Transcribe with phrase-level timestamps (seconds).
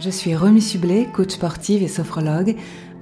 [0.00, 2.54] Je suis Remy Sublet, coach sportive et sophrologue.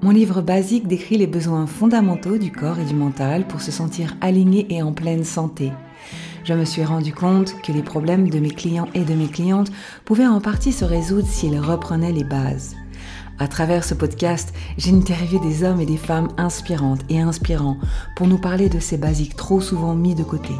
[0.03, 4.17] Mon livre basique décrit les besoins fondamentaux du corps et du mental pour se sentir
[4.21, 5.73] aligné et en pleine santé.
[6.45, 9.71] Je me suis rendu compte que les problèmes de mes clients et de mes clientes
[10.05, 12.77] pouvaient en partie se résoudre s'ils reprenaient les bases.
[13.39, 17.77] À travers ce podcast, j'ai interviewé des hommes et des femmes inspirantes et inspirants
[18.17, 20.55] pour nous parler de ces basiques trop souvent mis de côté.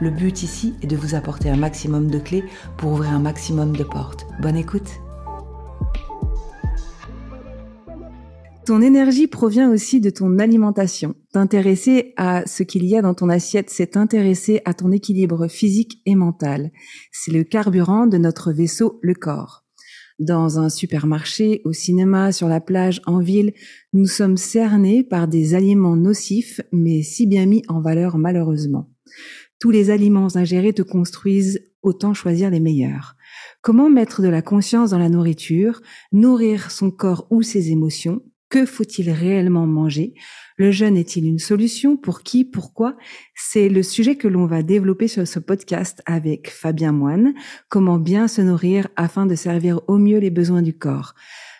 [0.00, 2.44] Le but ici est de vous apporter un maximum de clés
[2.78, 4.26] pour ouvrir un maximum de portes.
[4.42, 4.90] Bonne écoute
[8.64, 11.14] Ton énergie provient aussi de ton alimentation.
[11.32, 16.00] T'intéresser à ce qu'il y a dans ton assiette, c'est t'intéresser à ton équilibre physique
[16.04, 16.72] et mental.
[17.12, 19.65] C'est le carburant de notre vaisseau, le corps
[20.18, 23.52] dans un supermarché, au cinéma, sur la plage, en ville,
[23.92, 28.90] nous sommes cernés par des aliments nocifs, mais si bien mis en valeur malheureusement.
[29.58, 33.16] Tous les aliments ingérés te construisent, autant choisir les meilleurs.
[33.62, 35.80] Comment mettre de la conscience dans la nourriture,
[36.12, 40.14] nourrir son corps ou ses émotions Que faut-il réellement manger?
[40.56, 41.96] Le jeûne est-il une solution?
[41.96, 42.44] Pour qui?
[42.44, 42.96] Pourquoi?
[43.34, 47.34] C'est le sujet que l'on va développer sur ce podcast avec Fabien Moine.
[47.68, 51.14] Comment bien se nourrir afin de servir au mieux les besoins du corps.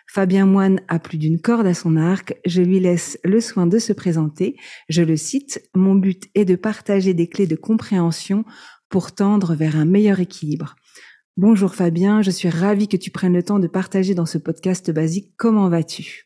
[0.09, 2.37] Fabien Moine a plus d'une corde à son arc.
[2.47, 4.57] Je lui laisse le soin de se présenter.
[4.89, 5.69] Je le cite.
[5.75, 8.45] Mon but est de partager des clés de compréhension
[8.89, 10.77] pour tendre vers un meilleur équilibre.
[11.37, 14.91] Bonjour Fabien, je suis ravie que tu prennes le temps de partager dans ce podcast
[14.91, 15.35] basique.
[15.37, 16.26] Comment vas-tu?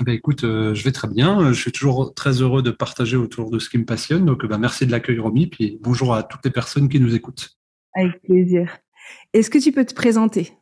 [0.00, 1.52] Eh ben, écoute, euh, je vais très bien.
[1.52, 4.24] Je suis toujours très heureux de partager autour de ce qui me passionne.
[4.24, 5.46] Donc, ben, merci de l'accueil, Romy.
[5.46, 7.56] Puis bonjour à toutes les personnes qui nous écoutent.
[7.94, 8.78] Avec plaisir.
[9.32, 10.52] Est-ce que tu peux te présenter?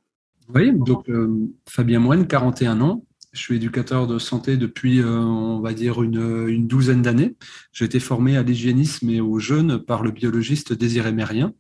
[0.54, 3.04] Oui, donc euh, Fabien Moine, 41 ans.
[3.32, 7.34] Je suis éducateur de santé depuis, euh, on va dire, une, une douzaine d'années.
[7.72, 11.54] J'ai été formé à l'hygiénisme et au jeûne par le biologiste Désiré Mérien,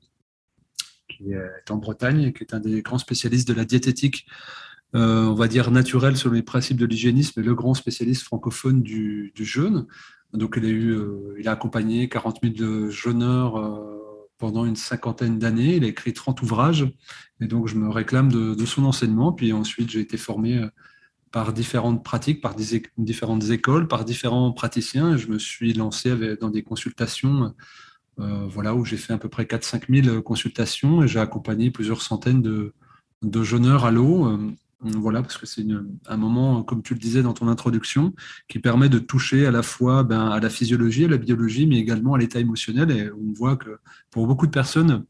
[1.08, 4.26] qui est en Bretagne et qui est un des grands spécialistes de la diététique
[4.94, 8.82] euh, on va dire, naturel sur les principes de l'hygiénisme et le grand spécialiste francophone
[8.82, 9.86] du, jeûne.
[10.34, 15.38] Donc, il a, eu, euh, il a accompagné 40 000 jeûneurs euh, pendant une cinquantaine
[15.38, 15.76] d'années.
[15.76, 16.86] Il a écrit 30 ouvrages.
[17.40, 19.32] Et donc, je me réclame de, son enseignement.
[19.32, 20.62] Puis ensuite, j'ai été formé
[21.30, 25.14] par différentes pratiques, par différentes écoles, par différents praticiens.
[25.14, 27.54] Et je me suis lancé dans des consultations
[28.18, 32.42] voilà, où j'ai fait à peu près 4-5 000 consultations et j'ai accompagné plusieurs centaines
[32.42, 34.38] de jeûneurs à l'eau
[34.82, 35.64] voilà, parce que c'est
[36.06, 38.14] un moment, comme tu le disais dans ton introduction,
[38.48, 41.76] qui permet de toucher à la fois ben, à la physiologie, à la biologie, mais
[41.76, 42.90] également à l'état émotionnel.
[42.90, 43.78] Et on voit que
[44.10, 45.04] pour beaucoup de personnes,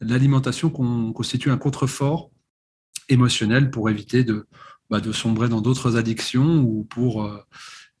[0.00, 2.30] l'alimentation constitue un contrefort
[3.08, 4.46] émotionnel pour éviter de,
[4.90, 7.38] de sombrer dans d'autres addictions ou pour euh,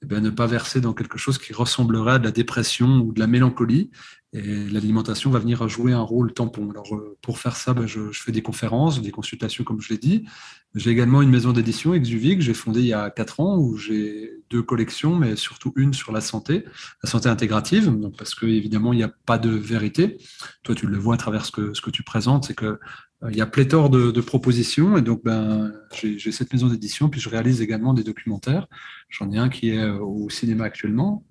[0.02, 3.12] eh ben, ne pas verser dans quelque chose qui ressemblerait à de la dépression ou
[3.12, 3.90] de la mélancolie.
[4.34, 6.70] Et l'alimentation va venir jouer un rôle tampon.
[6.70, 9.98] Alors, euh, pour faire ça, ben, je, fais des conférences, des consultations, comme je l'ai
[9.98, 10.26] dit.
[10.74, 13.78] J'ai également une maison d'édition, Exuvie, que j'ai fondée il y a quatre ans, où
[13.78, 16.66] j'ai deux collections, mais surtout une sur la santé,
[17.02, 20.18] la santé intégrative, parce qu'évidemment, il n'y a pas de vérité.
[20.62, 22.78] Toi, tu le vois à travers ce que, ce que tu présentes, c'est que
[23.28, 27.28] il y a pléthore de, propositions et donc ben, j'ai cette maison d'édition, puis je
[27.28, 28.68] réalise également des documentaires.
[29.08, 31.24] J'en ai un qui est euh, au cinéma actuellement,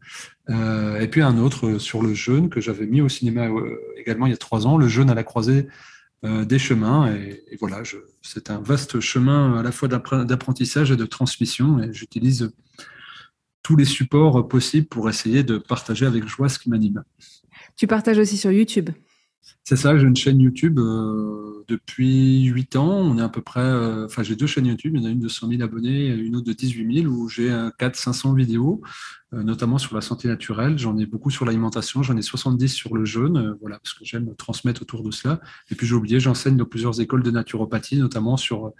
[0.49, 3.47] euh, et puis un autre sur le jeûne que j'avais mis au cinéma
[3.95, 5.67] également il y a trois ans, le jeûne à la croisée
[6.23, 7.13] des chemins.
[7.13, 7.83] Et, voilà,
[8.23, 12.51] c'est un vaste chemin à la fois d'apprentissage et de transmission, et j'utilise
[13.61, 17.03] tous les supports possibles pour essayer de partager avec joie ce qui m'anime.
[17.75, 18.89] Tu partages aussi sur YouTube
[19.63, 22.89] c'est ça, j'ai une chaîne YouTube euh, depuis 8 ans.
[22.89, 24.93] On est à peu près, euh, enfin, j'ai deux chaînes YouTube.
[24.95, 27.13] Il y en a une de 100 000 abonnés et une autre de 18 000
[27.13, 28.81] où j'ai 400-500 vidéos,
[29.33, 30.77] euh, notamment sur la santé naturelle.
[30.77, 32.01] J'en ai beaucoup sur l'alimentation.
[32.01, 35.41] J'en ai 70 sur le jeûne, voilà, parce que j'aime transmettre autour de cela.
[35.69, 38.71] Et puis j'ai oublié, j'enseigne dans plusieurs écoles de naturopathie, notamment sur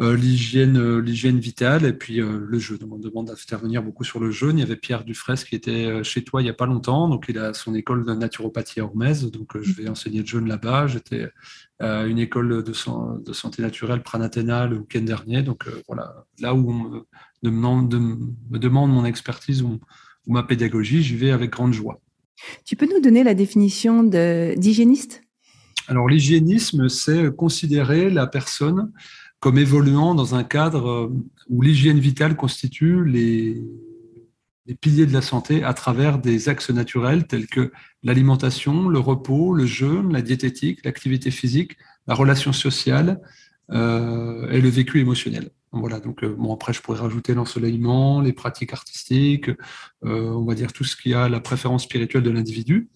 [0.00, 2.78] l'hygiène, euh, l'hygiène vitale et puis euh, le jeûne.
[2.90, 4.58] On demande d'intervenir beaucoup sur le jeûne.
[4.58, 7.26] Il y avait Pierre Dufresne qui était chez toi il n'y a pas longtemps, donc
[7.28, 10.86] il a son école de naturopathie à Ormez, donc je vais enseigner le jeûne là-bas.
[10.86, 11.28] J'étais
[11.78, 16.70] à une école de, de santé naturelle Pranathéna le week-end dernier, donc voilà, là où
[16.70, 17.00] on me
[17.42, 17.94] demande,
[18.50, 19.80] me demande mon expertise ou,
[20.26, 22.00] ou ma pédagogie, j'y vais avec grande joie.
[22.64, 25.22] Tu peux nous donner la définition d'hygiéniste?
[25.88, 28.92] Alors l'hygiénisme, c'est considérer la personne
[29.40, 31.12] comme évoluant dans un cadre euh,
[31.48, 33.60] où l'hygiène vitale constitue les,
[34.80, 37.72] piliers de la santé à travers des axes naturels tels que
[38.04, 41.76] l'alimentation, le repos, le jeûne, la diététique, l'activité physique,
[42.06, 43.20] la relation sociale
[43.72, 45.50] euh, et le vécu émotionnel.
[45.72, 49.50] Voilà, donc euh, bon, après je pourrais rajouter l'ensoleillement, les pratiques artistiques,
[50.02, 52.90] on va dire tout ce qui a la préférence spirituelle de l'individu.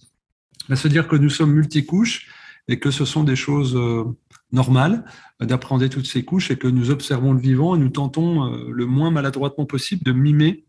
[0.69, 2.29] Ça veut dire que nous sommes multicouches
[2.69, 3.77] et que ce sont des choses
[4.53, 5.05] normal
[5.41, 9.11] d'appréhender toutes ces couches et que nous observons le vivant et nous tentons le moins
[9.11, 10.65] maladroitement possible de mimer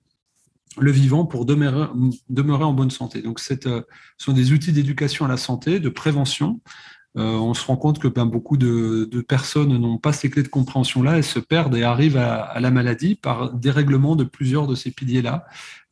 [0.78, 3.22] le vivant pour demeurer, en bonne santé.
[3.22, 3.54] Donc, ce
[4.18, 6.60] sont des outils d'éducation à la santé, de prévention,
[7.18, 10.50] euh, on se rend compte que ben, beaucoup de, personnes n'ont pas ces clés de
[10.50, 14.92] compréhension-là, elles se perdent et arrivent à, la maladie par dérèglement de plusieurs de ces
[14.92, 15.46] piliers-là.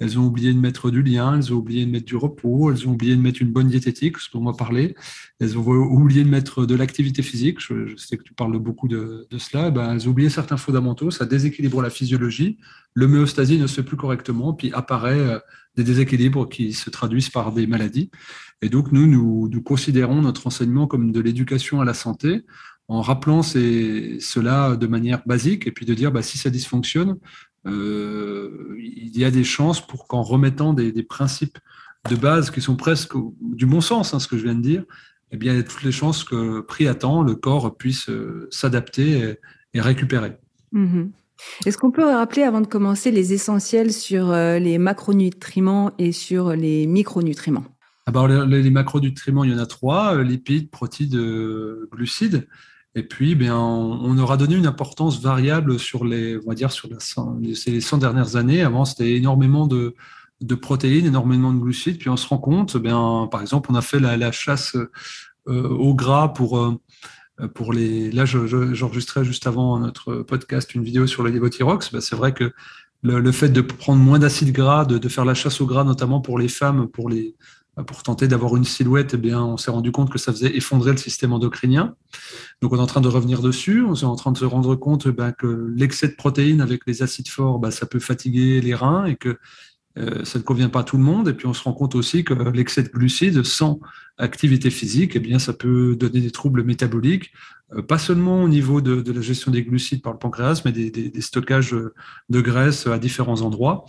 [0.04, 2.86] Elles ont oublié de mettre du lien, elles ont oublié de mettre du repos, elles
[2.86, 4.96] ont oublié de mettre une bonne diététique, ce dont on va parler,
[5.40, 9.26] elles ont oublié de mettre de l'activité physique, je, sais que tu parles beaucoup de,
[9.38, 12.58] cela, ben, elles ont oublié certains fondamentaux, ça déséquilibre la physiologie,
[12.96, 15.40] l'homéostasie ne se fait plus correctement, puis apparaît euh,
[15.78, 18.12] des déséquilibres qui se traduisent par des maladies.
[18.62, 22.46] Et donc, nous, nous, considérons notre enseignement comme de l'éducation à la santé,
[22.90, 27.16] en rappelant cela de manière basique, et puis de dire, bah, si ça dysfonctionne,
[27.66, 31.58] euh, il y a des chances pour qu'en remettant des, principes
[32.10, 34.84] de base qui sont presque du bon sens, hein, ce que je viens de dire,
[35.32, 38.10] eh bien, il y a toutes les chances que, pris à temps, le corps puisse
[38.10, 39.36] euh, s'adapter
[39.74, 40.38] et, récupérer.
[40.74, 41.10] Mm-hmm.
[41.66, 46.52] Est-ce qu'on peut rappeler avant de commencer les essentiels sur euh, les macronutriments et sur
[46.52, 47.66] les micronutriments?
[48.06, 51.18] Alors, les, macronutriments, il y en a trois lipides, protides,
[51.92, 52.48] glucides.
[52.96, 56.88] Et puis, bien, on, aura donné une importance variable sur les, on va dire, sur
[57.42, 58.62] les 100 dernières années.
[58.62, 59.96] Avant, c'était énormément de,
[60.62, 61.98] protéines, énormément de glucides.
[61.98, 64.78] Puis on se rend compte, bien, par exemple, on a fait la, chasse
[65.48, 66.78] au gras pour
[67.42, 68.12] euh, pour les.
[68.12, 71.92] Là, j'enregistrais juste avant notre podcast une vidéo sur le levothyrox.
[71.92, 72.54] Bah, c'est vrai que
[73.02, 76.40] le, fait de prendre moins d'acide gras, de, faire la chasse au gras, notamment pour
[76.40, 77.36] les femmes, pour les
[77.88, 80.92] pour tenter d'avoir une silhouette, eh bien, on s'est rendu compte que ça faisait effondrer
[80.92, 81.96] le système endocrinien.
[82.62, 83.84] Donc, on est en train de revenir dessus.
[83.84, 87.02] On est en train de se rendre compte bah, que l'excès de protéines avec les
[87.02, 89.40] acides forts, ça peut fatiguer les reins et que
[89.96, 91.28] ça ne convient pas à tout le monde.
[91.28, 93.80] Et puis on se rend compte aussi que l'excès de glucides sans
[94.18, 97.32] activité physique, eh bien, ça peut donner des troubles métaboliques,
[97.76, 101.22] euh, pas seulement au niveau de, la gestion des glucides par le pancréas, mais des,
[101.22, 101.76] stockages
[102.30, 103.86] de graisse à différents endroits.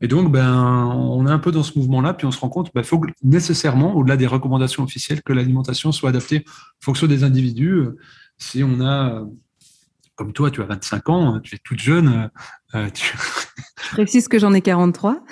[0.00, 2.66] Et donc, ben, on est un peu dans ce mouvement-là, puis on se rend compte
[2.66, 7.22] qu'il ben, faut nécessairement, au-delà des recommandations officielles, que l'alimentation soit adaptée en fonction des
[7.22, 7.84] individus.
[8.38, 9.24] Si on a
[10.20, 12.28] comme toi, tu as 25 ans, tu es toute jeune.
[12.74, 13.16] Euh, tu...
[13.82, 15.22] Je précise que j'en ai 43.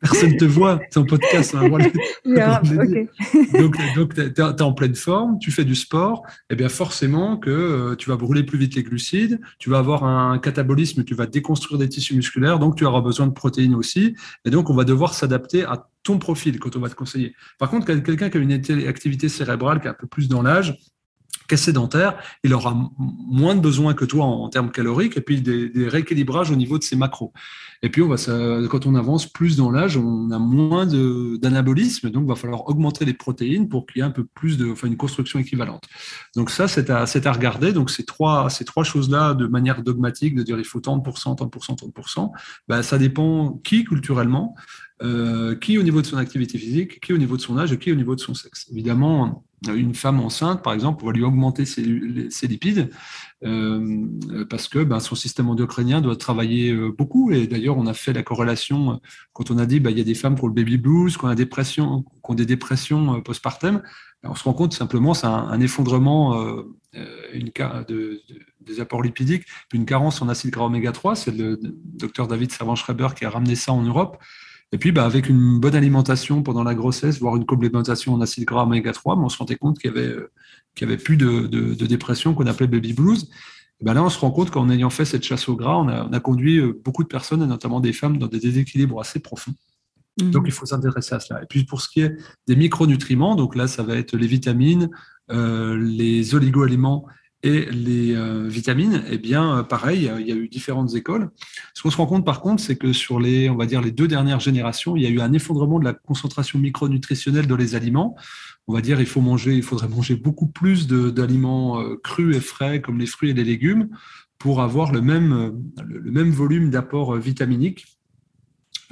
[0.00, 1.54] Personne ne te voit, c'est un podcast.
[1.54, 1.68] Hein,
[3.58, 7.38] Donc, donc tu es, en pleine forme, tu fais du sport, et eh bien forcément
[7.38, 11.14] que euh, tu vas brûler plus vite les glucides, tu vas avoir un catabolisme, tu
[11.14, 14.14] vas déconstruire des tissus musculaires, donc tu auras besoin de protéines aussi.
[14.44, 17.34] Et donc, on va devoir s'adapter à ton profil quand on va te conseiller.
[17.58, 20.76] Par contre, quelqu'un qui a une activité cérébrale qui est un peu plus dans l'âge,
[21.56, 26.50] sédentaire, il aura moins de besoins que toi en, termes caloriques et puis des, rééquilibrages
[26.50, 27.32] au niveau de ses macros.
[27.82, 28.16] Et puis, on va,
[28.68, 33.04] quand on avance plus dans l'âge, on a moins d'anabolisme, donc il va falloir augmenter
[33.04, 35.84] les protéines pour qu'il y ait un peu plus de, enfin, une construction équivalente.
[36.36, 37.72] Donc ça, c'est à, à, regarder.
[37.72, 41.34] Donc ces trois, trois choses-là, de manière dogmatique, de dire il faut tant de pourcents,
[41.34, 42.32] tant de pourcents, tant de pourcents,
[42.68, 44.54] ben, ça dépend qui culturellement,
[45.02, 47.78] euh, qui au niveau de son activité physique, qui au niveau de son âge et
[47.78, 48.68] qui au niveau de son sexe.
[48.70, 52.90] Évidemment, une femme enceinte, par exemple, on va lui augmenter ses, lipides
[53.44, 54.06] euh,
[54.48, 57.30] parce que ben, son système endocrinien doit travailler euh, beaucoup.
[57.30, 59.00] Et d'ailleurs, on a fait la corrélation
[59.32, 61.16] quand on a dit ben, il y a des femmes qui ont le baby blues,
[61.16, 61.34] qui ont,
[62.34, 63.82] des dépressions postpartum.
[64.22, 70.28] Ben, on se rend compte simplement c'est un, effondrement des apports lipidiques, une carence en
[70.28, 71.16] acide gras oméga 3.
[71.16, 74.18] C'est le docteur David Servan-Schreiber qui a ramené ça en Europe.
[74.72, 78.44] Et puis, bah, avec une bonne alimentation pendant la grossesse, voire une complémentation en acide
[78.44, 80.30] gras oméga 3, on se rendait compte qu'il y avait, euh,
[80.80, 83.28] avait plus de, de, dépression qu'on appelait baby blues.
[83.80, 85.88] Et ben là, on se rend compte qu'en ayant fait cette chasse au gras, on
[85.88, 88.98] a, on a, conduit euh, beaucoup de personnes, et notamment des femmes, dans des déséquilibres
[88.98, 89.54] assez profonds.
[90.20, 90.30] Mmh.
[90.30, 91.42] Donc, il faut s'intéresser à cela.
[91.42, 94.88] Et puis, pour ce qui est des micronutriments, donc là, ça va être les vitamines,
[95.30, 97.06] euh, les oligoaliments
[97.42, 101.30] et les euh, vitamines, eh bien, euh, pareil, il y a eu différentes écoles.
[101.74, 103.90] Ce qu'on se rend compte, par contre, c'est que sur les, on va dire, les
[103.90, 107.74] deux dernières générations, il y a eu un effondrement de la concentration micronutritionnelle dans les
[107.74, 108.16] aliments.
[108.68, 112.40] On va dire, il faut manger, il faudrait manger beaucoup plus d'aliments euh, crus et
[112.40, 113.88] frais, comme les fruits et les légumes,
[114.38, 115.52] pour avoir le même,
[115.84, 117.86] le même volume d'apport vitaminique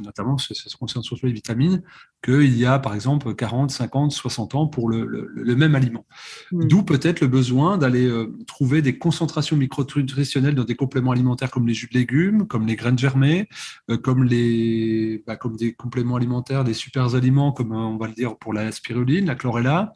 [0.00, 1.82] notamment ça se concerne surtout les vitamines,
[2.22, 6.04] qu'il y a par exemple 40, 50, 60 ans pour le, même aliment.
[6.52, 6.68] Mm.
[6.68, 11.66] D'où peut-être le besoin d'aller euh, trouver des concentrations micronutritionnelles dans des compléments alimentaires comme
[11.66, 13.48] les jus de légumes, comme les graines germées,
[13.90, 18.08] euh, comme, les, bah, comme des compléments alimentaires, des super aliments comme euh, on va
[18.08, 19.92] le dire pour la spiruline, la chlorella,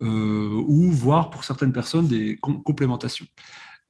[0.00, 3.26] ou voire pour certaines personnes des complémentations.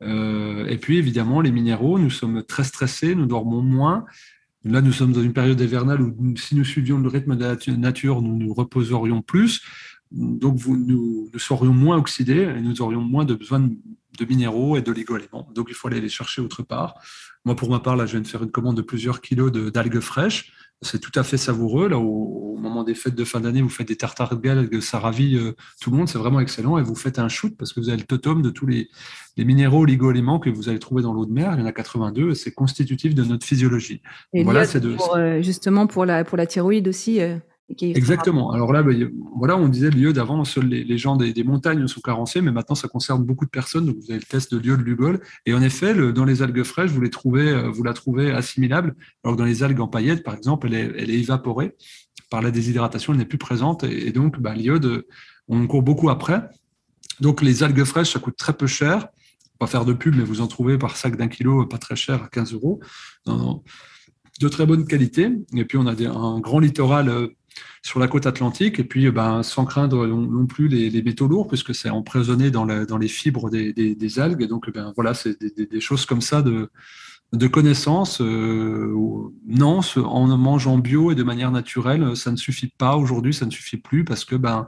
[0.00, 4.06] et puis évidemment, les minéraux, nous sommes très stressés, nous dormons moins,
[4.68, 7.76] Là, nous sommes dans une période hivernale où si nous suivions le rythme de la
[7.76, 9.62] nature, nous nous reposerions plus.
[10.12, 15.48] donc nous, serions moins oxydés et nous aurions moins de besoin de, minéraux et d'oligo-éléments.
[15.54, 16.94] Donc il faut aller les chercher autre part.
[17.44, 20.00] Moi, pour ma part, là, je viens de faire une commande de plusieurs kilos d'algues
[20.00, 20.52] fraîches.
[20.82, 21.88] C'est tout à fait savoureux.
[21.88, 25.36] Là, au, moment des fêtes de fin d'année, vous faites des tartares d'algues, ça ravit
[25.36, 26.08] euh, tout le monde.
[26.08, 26.76] C'est vraiment excellent.
[26.78, 28.88] Et vous faites un shoot parce que vous avez le totem de tous les,
[29.36, 31.52] les minéraux oligo-éléments que vous allez trouver dans l'eau de mer.
[31.54, 32.34] Il y en a 82.
[32.34, 34.02] C'est constitutif de notre physiologie.
[34.34, 37.20] Et voilà, c'est euh, justement pour la, pour la thyroïde aussi.
[37.20, 37.36] Euh,
[37.80, 38.50] Exactement.
[38.52, 42.00] Alors là, ben, voilà, on disait le lieu d'avant, seuls les, gens des, montagnes sont
[42.00, 43.86] carencés, mais maintenant ça concerne beaucoup de personnes.
[43.86, 45.20] Donc vous avez le test de lieu de Lugol.
[45.44, 48.94] Et en effet, dans les algues fraîches, vous les trouvez, euh, vous la trouvez assimilable.
[49.22, 51.76] Alors que dans les algues en paillettes, par exemple, elle est, évaporée
[52.30, 53.84] par la déshydratation, elle n'est plus présente.
[53.84, 55.04] Et, donc, bah, l'iode,
[55.48, 56.48] on court beaucoup après.
[57.20, 59.08] Donc les algues fraîches, ça coûte très peu cher.
[59.58, 62.22] Pas faire de pub, mais vous en trouvez par sac d'un kilo, pas très cher,
[62.22, 62.80] à 15 euros.
[63.26, 65.30] de très bonne qualité.
[65.54, 67.28] Et puis on a un grand littoral euh,
[67.82, 71.74] sur la côte atlantique, et puis ben, sans craindre non, plus les, métaux lourds, puisque
[71.74, 74.46] c'est emprisonné dans, les fibres des, algues.
[74.46, 76.70] Donc, ben, voilà, c'est des, choses comme ça de,
[77.32, 78.20] de connaissances.
[78.20, 78.94] Euh,
[79.46, 83.50] non, en mangeant bio et de manière naturelle, ça ne suffit pas aujourd'hui, ça ne
[83.50, 84.66] suffit plus, parce que ben,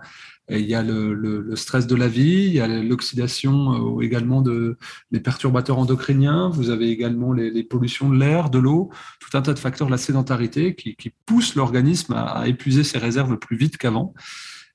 [0.59, 4.77] il y a le, stress de la vie, il y a l'oxydation euh, également de
[5.11, 8.91] les perturbateurs endocriniens, vous avez également les, pollutions de l'air, de l'eau,
[9.21, 13.57] tout un tas de facteurs la sédentarité qui, poussent l'organisme à, épuiser ses réserves plus
[13.57, 14.15] vite qu'avant.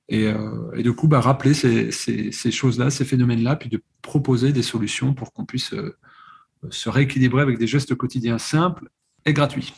[0.08, 1.90] Et, euh, du coup, bah, rappeler ces,
[2.50, 5.96] choses-là, ces phénomènes-là, puis de proposer des solutions pour qu'on puisse euh,
[6.70, 8.88] se rééquilibrer avec des gestes quotidiens simples
[9.26, 9.74] et gratuits.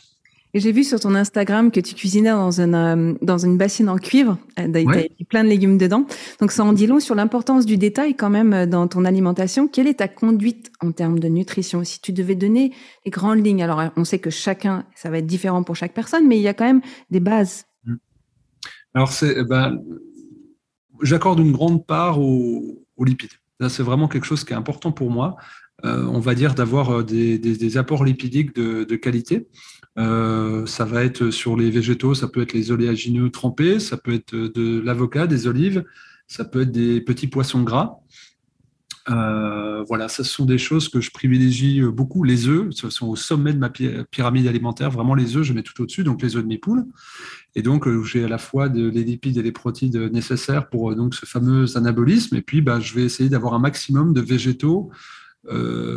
[0.53, 3.87] Et j'ai vu sur ton Instagram que tu cuisinais dans une, euh, dans une bassine
[3.87, 4.37] en cuivre.
[4.59, 6.05] Euh, tu as plein de légumes dedans.
[6.39, 9.67] Donc ça en dit long sur l'importance du détail quand même euh, dans ton alimentation.
[9.67, 11.83] Quelle est ta conduite en termes de nutrition?
[11.83, 12.73] Si tu devais donner
[13.05, 16.27] les grandes lignes, alors on sait que chacun, ça va être différent pour chaque personne,
[16.27, 17.65] mais il y a quand même des bases.
[17.85, 17.95] Mmh.
[18.95, 19.79] Alors c'est, eh ben,
[21.03, 23.29] j'accorde une grande part aux, lipides.
[23.69, 25.37] c'est vraiment quelque chose qui est important pour moi.
[25.83, 29.47] On va dire d'avoir des, des, apports lipidiques de, qualité.
[29.97, 34.13] Euh, ça va être sur les végétaux, ça peut être les oléagineux trempés, ça peut
[34.13, 35.83] être de l'avocat, des olives,
[36.27, 37.97] ça peut être des petits poissons gras.
[39.09, 42.23] Euh, voilà, ce sont des choses que je privilégie beaucoup.
[42.23, 44.91] Les œufs, ce sont au sommet de ma pyramide alimentaire.
[44.91, 46.85] Vraiment, les œufs, je mets tout au-dessus, donc les œufs de mes poules.
[47.55, 51.15] Et donc, euh, j'ai à la fois les lipides et les protéines nécessaires pour donc
[51.15, 52.35] ce fameux anabolisme.
[52.35, 54.91] Et puis, bah, je vais essayer d'avoir un maximum de végétaux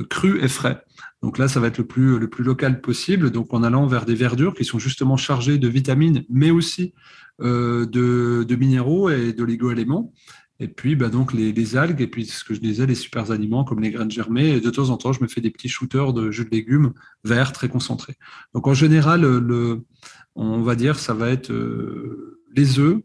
[0.08, 0.82] crus et frais.
[1.22, 4.04] Donc là, ça va être le plus, le plus local possible, donc en allant vers
[4.04, 6.94] des verdures qui sont justement chargées de vitamines, mais aussi
[7.40, 10.12] euh, de, minéraux et d'oligo-éléments.
[10.58, 13.64] Et puis, bah, donc les, algues, et puis ce que je disais, les super aliments
[13.64, 14.56] comme les graines germées.
[14.56, 16.92] Et de temps en temps, je me fais des petits shooters de jus de légumes
[17.24, 18.16] verts très concentrés.
[18.52, 19.82] Donc en général, le,
[20.34, 22.98] on va dire, ça va être euh, les œufs,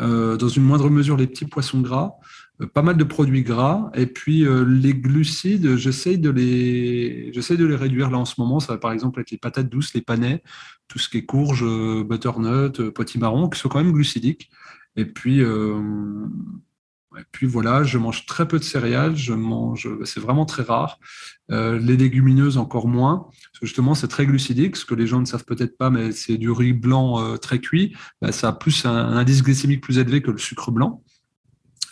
[0.00, 2.19] euh, dans une moindre mesure les petits poissons gras, euh,
[2.66, 3.90] pas mal de produits gras.
[3.94, 8.34] Et puis euh, les glucides, j'essaye de les, j'essaye de les réduire là en ce
[8.38, 8.60] moment.
[8.60, 10.42] Ça va par exemple être les patates douces, les panais,
[10.88, 14.50] tout ce qui est courge, euh, butternut, potimarron, qui sont quand même glucidiques.
[14.96, 19.14] Et puis, et puis voilà, je mange très peu de céréales.
[19.14, 20.98] Je mange, c'est vraiment très rare.
[21.48, 23.28] les légumineuses encore moins.
[23.62, 24.74] Justement, c'est très glucidique.
[24.74, 27.96] Ce que les gens ne savent peut-être pas, mais c'est du riz blanc très cuit.
[28.20, 31.04] Bah, ça a plus un indice glycémique plus élevé que le sucre blanc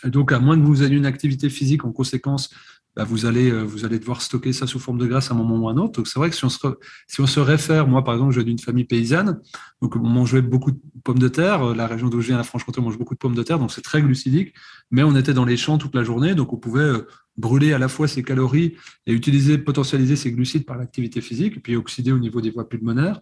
[0.05, 2.49] donc, à moins que vous ayez une activité physique, en conséquence,
[2.95, 5.37] bah, vous, allez, euh, vous allez devoir stocker ça sous forme de graisse à un
[5.37, 5.93] moment ou à un autre.
[5.93, 8.83] Donc, c'est vrai que si on, se, réfère, moi, par exemple, je viens d'une famille
[8.83, 9.39] paysanne,
[9.81, 11.69] donc on mangeait beaucoup de pommes de terre.
[11.69, 13.59] Euh, la région d'où je viens, la Franche-Comté, on mange beaucoup de pommes de terre,
[13.59, 14.53] donc c'est très glucidique.
[14.91, 17.77] Mais on était dans les champs toute la journée, donc on pouvait euh, brûler à
[17.77, 18.75] la fois ses calories
[19.05, 23.21] et utiliser, potentialiser ses glucides par l'activité physique, puis oxyder au niveau des voies pulmonaires.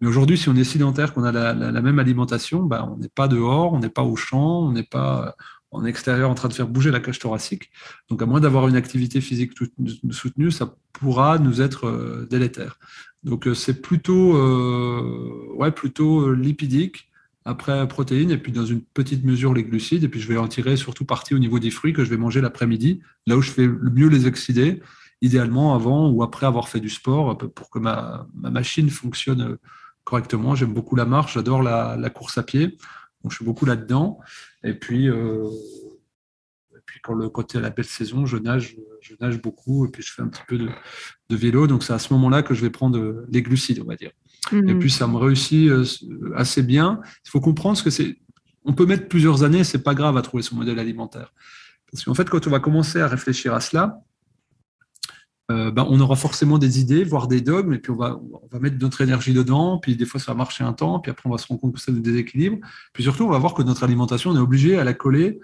[0.00, 3.08] Mais aujourd'hui, si on est sédentaire, qu'on a la, la, même alimentation, bah, on n'est
[3.08, 5.34] pas dehors, on n'est pas au champ, on n'est pas,
[5.70, 7.70] en extérieur en train de faire bouger la cage thoracique.
[8.08, 9.52] Donc, à moins d'avoir une activité physique
[10.10, 12.78] soutenue, ça pourra nous être euh, délétère.
[13.22, 17.10] Donc, euh, c'est plutôt, euh, ouais, plutôt lipidique,
[17.44, 20.48] après protéines, et puis dans une petite mesure les glucides, et puis je vais en
[20.48, 23.50] tirer surtout partie au niveau des fruits que je vais manger l'après-midi, là où je
[23.50, 24.82] fais le mieux les oxyder,
[25.22, 29.56] idéalement avant ou après avoir fait du sport, pour que ma, machine fonctionne
[30.04, 30.54] correctement.
[30.54, 32.76] J'aime beaucoup la marche, j'adore la course à pied.
[33.22, 34.20] Donc, je suis beaucoup là-dedans.
[34.64, 35.48] Et puis, euh,
[36.74, 39.90] et puis, quand le côté à la belle saison, je nage, je nage beaucoup et
[39.90, 40.68] puis je fais un petit peu de,
[41.36, 41.66] vélo.
[41.66, 44.10] Donc, c'est à ce moment-là que je vais prendre les glucides, on va dire.
[44.52, 44.78] Et mhm.
[44.78, 45.84] puis, ça me réussit euh,
[46.34, 47.00] assez bien.
[47.26, 48.16] Il faut comprendre ce que c'est.
[48.64, 51.32] On peut mettre plusieurs années, c'est pas grave à trouver son modèle alimentaire.
[51.90, 54.02] Parce qu'en fait, quand on va commencer à réfléchir à cela,
[55.50, 58.20] euh, ben, on aura forcément des idées, voire des dogmes, et puis on va,
[58.60, 61.32] mettre notre énergie dedans, puis des fois ça va marcher un temps, puis après on
[61.32, 62.58] va se rendre compte que ça nous déséquilibre.
[62.92, 65.40] Puis surtout, on va voir que notre alimentation, on est obligé à la coller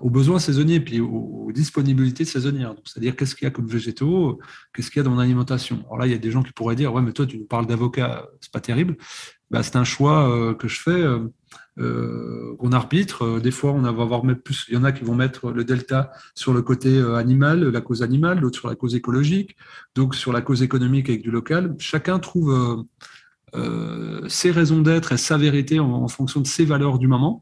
[0.00, 2.74] aux besoins saisonniers, puis aux, disponibilités saisonnières.
[2.84, 4.40] C'est-à-dire qu'est-ce qu'il y a comme végétaux,
[4.72, 5.84] qu'est-ce qu'il y a dans mon alimentation?
[5.86, 7.44] Alors là, il y a des gens qui pourraient dire, ouais, mais toi, tu nous
[7.44, 8.96] parles d'avocat, c'est pas terrible.
[9.50, 10.90] Ben, c'est un choix euh, que je fais.
[10.90, 11.28] Euh,
[11.78, 13.24] qu'on arbitre.
[13.24, 14.66] Euh, des fois, on va avoir même plus.
[14.68, 17.80] Il y en a qui vont mettre le delta sur le côté euh, animal, la
[17.80, 19.56] cause animale, l'autre sur la cause écologique,
[19.94, 21.74] donc sur la cause économique avec du local.
[21.78, 22.84] Chacun trouve
[24.26, 27.40] ses raisons d'être et sa vérité en, fonction de ses valeurs du moment.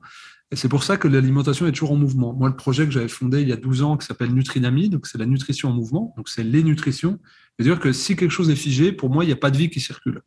[0.50, 2.34] Et c'est pour ça que l'alimentation est toujours en mouvement.
[2.34, 5.06] Moi, le projet que j'avais fondé il y a 12 ans, qui s'appelle Nutrinami, donc
[5.06, 7.18] c'est la nutrition en mouvement, donc c'est les nutritions.
[7.56, 9.70] C'est-à-dire que si quelque chose est figé, pour moi, il n'y a pas de vie
[9.70, 10.20] qui circule.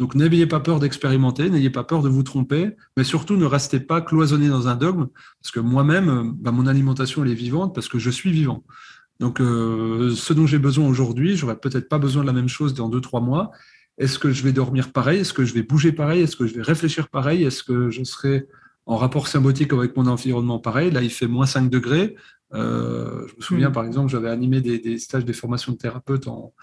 [0.00, 3.80] Donc n'ayez pas peur d'expérimenter, n'ayez pas peur de vous tromper, mais surtout ne restez
[3.80, 5.08] pas cloisonné dans un dogme,
[5.42, 8.64] parce que moi-même, bah, mon alimentation elle est vivante parce que je suis vivant.
[9.18, 12.72] Donc euh, ce dont j'ai besoin aujourd'hui, j'aurais peut-être pas besoin de la même chose
[12.72, 13.50] dans deux trois mois.
[13.98, 15.20] Est-ce que je vais dormir pareil?
[15.20, 16.22] Est-ce que je vais bouger pareil?
[16.22, 17.44] Est-ce que je vais réfléchir pareil?
[17.44, 18.46] Est-ce que je serai
[18.86, 20.90] en rapport symbiotique avec mon environnement pareil?
[20.90, 22.16] Là, il fait moins 5 degrés.
[22.54, 23.72] Euh, je me souviens, mmh.
[23.72, 26.54] par exemple, j'avais animé des, des, stages de formation de thérapeute en,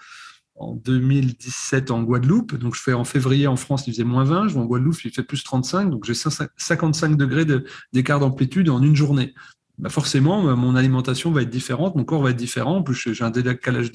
[0.58, 2.54] en 2017 en Guadeloupe.
[2.56, 4.48] Donc, je fais en février en France, il faisait moins 20.
[4.48, 5.90] Je vais en Guadeloupe, il fait plus 35.
[5.90, 7.46] Donc, j'ai 55 degrés
[7.92, 9.34] d'écart d'amplitude en une journée.
[9.78, 12.78] Bah forcément, mon alimentation va être différente, mon corps va être différent.
[12.78, 13.92] En plus, j'ai un décalage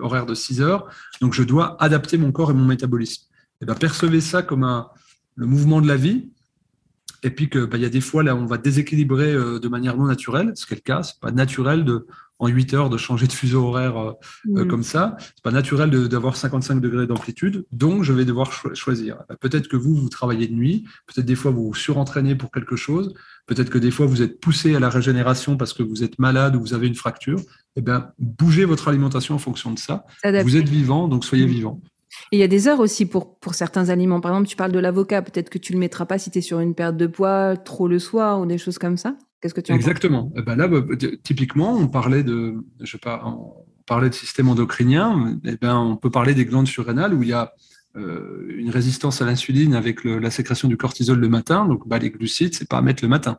[0.00, 0.88] horaire de 6 heures.
[1.20, 3.24] Donc, je dois adapter mon corps et mon métabolisme.
[3.60, 4.86] Et ben, percevez ça comme
[5.36, 6.30] le mouvement de la vie.
[7.22, 9.96] Et puis qu'il bah, y a des fois, là, on va déséquilibrer euh, de manière
[9.96, 11.02] non naturelle, ce qui est le cas.
[11.02, 12.06] C'est pas naturel de
[12.38, 14.12] en 8 heures de changer de fuseau horaire euh,
[14.56, 14.68] euh, mm.
[14.68, 15.16] comme ça.
[15.18, 19.18] C'est pas naturel d'avoir 55 degrés d'amplitude, donc je vais devoir choisir.
[19.40, 22.76] Peut-être que vous, vous travaillez de nuit, peut-être des fois vous vous surentraînez pour quelque
[22.76, 23.14] chose,
[23.46, 26.56] peut-être que des fois vous êtes poussé à la régénération parce que vous êtes malade
[26.56, 27.40] ou vous avez une fracture.
[27.76, 30.04] Eh bien, bougez votre alimentation en fonction de ça.
[30.24, 31.50] Vous êtes vivant, donc soyez mm.
[31.50, 31.80] vivant.
[32.32, 34.20] Et il y a des heures aussi pour, pour certains aliments.
[34.20, 36.40] Par exemple, tu parles de l'avocat, peut-être que tu le mettras pas si tu es
[36.40, 39.14] sur une perte de poids trop le soir ou des choses comme ça?
[39.40, 40.32] Qu'est-ce que tu en Exactement.
[40.36, 40.82] Eh ben là, bah,
[41.22, 45.38] typiquement, on parlait de, je sais pas, on parlait de système endocrinien.
[45.44, 47.52] Eh ben, on peut parler des glandes surrénales où il y a
[47.96, 51.66] euh, une résistance à l'insuline avec la sécrétion du cortisol le matin.
[51.66, 53.38] Donc, bah, les glucides, c'est pas à mettre le matin.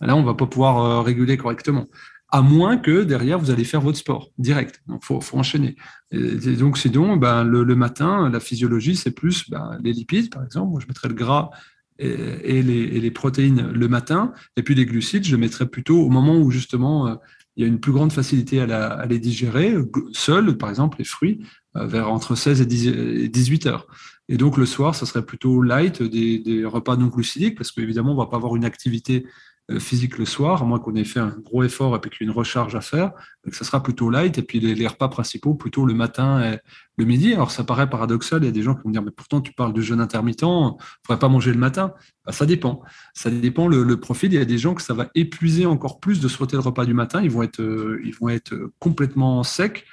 [0.00, 1.86] Là, on va pas pouvoir euh, réguler correctement.
[2.30, 4.82] À moins que derrière, vous allez faire votre sport direct.
[4.86, 5.76] Donc, faut, faut enchaîner.
[6.10, 10.44] Et, donc, sinon, ben, le, le, matin, la physiologie, c'est plus ben, les lipides, par
[10.44, 10.70] exemple.
[10.70, 11.50] Moi, je mettrais le gras
[11.98, 14.32] et, les, protéines le matin.
[14.56, 17.14] Et puis les glucides, je mettrais plutôt au moment où justement euh,
[17.56, 19.74] il y a une plus grande facilité à, les digérer,
[20.12, 21.40] seuls, par exemple les fruits,
[21.76, 23.86] euh, vers entre 16 et 18 heures.
[24.28, 28.14] Et donc le soir, ça serait plutôt light, des, repas non glucidiques, parce qu'évidemment, on
[28.14, 29.30] ne va pas avoir une activité euh,
[29.78, 32.24] physique le soir, à moins qu'on ait fait un gros effort et puis qu'il y
[32.24, 33.12] ait une recharge à faire.
[33.44, 34.38] Donc, ça sera plutôt light.
[34.38, 36.58] Et puis, les, repas principaux, plutôt le matin et
[36.96, 37.34] le midi.
[37.34, 38.42] Alors, ça paraît paradoxal.
[38.42, 40.40] Il y a des gens qui vont dire, mais pourtant, tu parles de jeûne intermittent,
[40.40, 40.70] il ne
[41.06, 41.92] faudrait pas manger le matin.
[42.24, 42.82] Bah, ça dépend.
[43.12, 44.32] Ça dépend le, profil.
[44.32, 46.86] Il y a des gens que ça va épuiser encore plus de sauter le repas
[46.86, 47.20] du matin.
[47.22, 49.84] Ils vont être, euh, ils vont être complètement secs.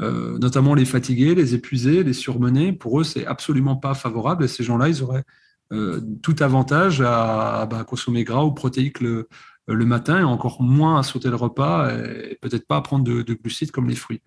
[0.00, 2.72] Euh, notamment les fatigués, les épuisés, les surmenés.
[2.72, 4.44] Pour eux, c'est absolument pas favorable.
[4.44, 5.24] Et ces gens-là, ils auraient
[5.72, 9.28] euh, tout avantage à, bah, consommer gras ou protéique le,
[9.68, 13.70] matin et encore moins à sauter le repas et peut-être pas à prendre de, glucides
[13.70, 14.20] comme les fruits.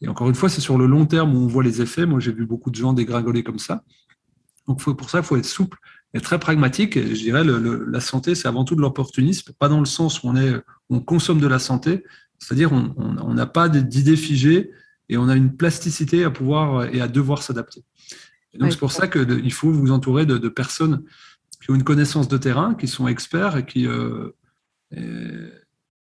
[0.00, 2.04] Et encore une fois, c'est sur le long terme où on voit les effets.
[2.04, 3.84] Moi, j'ai vu beaucoup de gens dégringoler comme ça.
[4.66, 5.78] Donc, pour ça, il faut être souple
[6.14, 6.98] et très pragmatique.
[6.98, 10.30] je dirais, le, la santé, c'est avant tout de l'opportunisme, pas dans le sens où
[10.30, 12.02] on, on consomme de la santé,
[12.40, 14.72] c'est-à-dire on n'a pas d'idées figées
[15.08, 17.84] et on a une plasticité à pouvoir et à devoir s'adapter
[18.54, 21.04] donc, c'est pour ça qu'il faut vous entourer de, personnes
[21.62, 24.30] qui ont une connaissance de terrain, qui sont experts et qui, euh,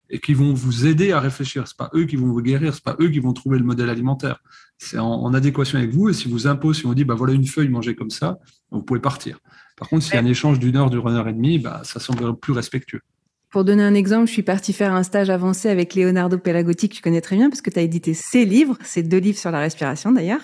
[0.09, 1.67] et, qui vont vous aider à réfléchir.
[1.67, 3.89] Ce pas eux qui vont vous guérir, ce pas eux qui vont trouver le modèle
[3.89, 4.41] alimentaire.
[4.77, 6.09] C'est en, adéquation avec vous.
[6.09, 8.37] Et si vous imposez, si on dit, bah, voilà une feuille, mangez comme ça,
[8.71, 9.39] vous pouvez partir.
[9.77, 11.99] Par contre, s'il y a un échange d'une heure, d'une heure et demie, bah, ça
[11.99, 13.01] semble plus respectueux.
[13.49, 16.95] Pour donner un exemple, je suis partie faire un stage avancé avec Leonardo Pelagotti, que
[16.95, 19.51] tu connais très bien, parce que tu as édité ses livres, ses deux livres sur
[19.51, 20.41] la respiration d'ailleurs.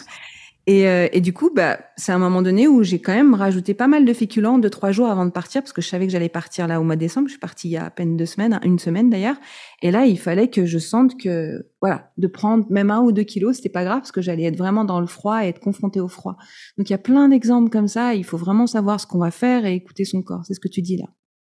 [0.67, 3.73] Et, euh, et, du coup, bah, c'est un moment donné où j'ai quand même rajouté
[3.73, 6.11] pas mal de féculents deux trois jours avant de partir parce que je savais que
[6.11, 7.27] j'allais partir là au mois de décembre.
[7.27, 9.37] Je suis partie il y a à peine deux semaines, une semaine d'ailleurs.
[9.81, 13.23] Et là, il fallait que je sente que voilà, de prendre même un ou deux
[13.23, 15.99] kilos, c'était pas grave parce que j'allais être vraiment dans le froid et être confrontée
[15.99, 16.37] au froid.
[16.77, 18.13] Donc il y a plein d'exemples comme ça.
[18.13, 20.45] Il faut vraiment savoir ce qu'on va faire et écouter son corps.
[20.45, 21.05] C'est ce que tu dis là.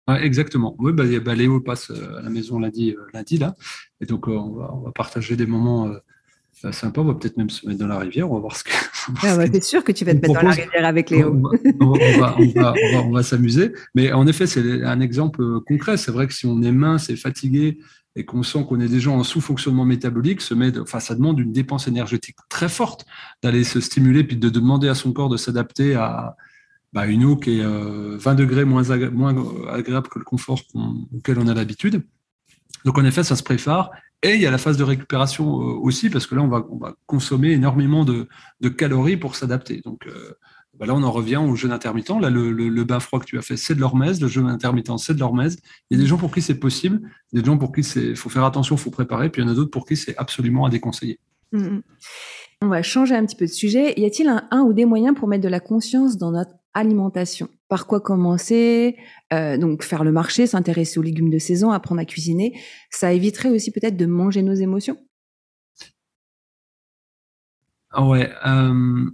[0.07, 0.77] Ouais, exactement.
[0.79, 3.55] Oui, bah, bah, Léo passe euh, à la maison lundi, euh, lundi là,
[4.01, 5.90] et donc on va, partager des moments
[6.61, 8.64] c'est sympa, on va peut-être même se mettre dans la rivière, on va voir ce
[8.64, 8.71] que.
[9.23, 11.42] Ah bah, c'est sûr que tu vas te mettre dans la rivière avec Léo.
[11.81, 13.73] On va, s'amuser.
[13.94, 15.97] Mais en effet, c'est un exemple concret.
[15.97, 17.79] C'est vrai que si on est mince et fatigué
[18.16, 21.53] et qu'on sent qu'on est déjà en sous-fonctionnement métabolique, se met, enfin, ça demande une
[21.53, 23.07] dépense énergétique très forte
[23.42, 26.37] d'aller se stimuler puis de demander à son corps de s'adapter à
[26.92, 29.35] bah, une eau qui est 20 euh, degrés moins, moins
[29.68, 30.61] agréable que le confort
[31.14, 32.03] auquel on a l'habitude.
[32.85, 33.90] Donc en effet, ça se prépare.
[34.22, 36.66] Et il y a la phase de récupération euh, aussi, parce que là, on va,
[36.70, 38.26] on va consommer énormément de,
[38.76, 39.81] calories pour s'adapter.
[39.85, 40.35] Donc euh,
[40.78, 42.11] bah là, on en revient au jeûne intermittent.
[42.11, 44.20] Là, le, bain froid que tu as fait, c'est de l'hormèse.
[44.20, 45.59] Le jeûne intermittent, c'est de l'hormèse.
[45.90, 47.00] Il y a des gens pour qui c'est possible,
[47.33, 49.52] des gens pour qui il faut faire attention, il faut préparer, puis il y en
[49.52, 51.20] a d'autres pour qui c'est absolument à déconseiller.
[51.52, 51.83] Mm, mm.
[52.61, 53.94] On va changer un petit peu de sujet.
[53.96, 57.87] Y a-t-il un, ou des moyens pour mettre de la conscience dans notre alimentation Par
[57.87, 58.96] quoi commencer?
[59.33, 62.59] Euh, Donc faire le marché, s'intéresser aux légumes de saison, apprendre à cuisiner.
[62.90, 64.98] Ça éviterait aussi peut-être de manger nos émotions?
[67.90, 68.31] Ah ouais.
[68.46, 69.11] Euh,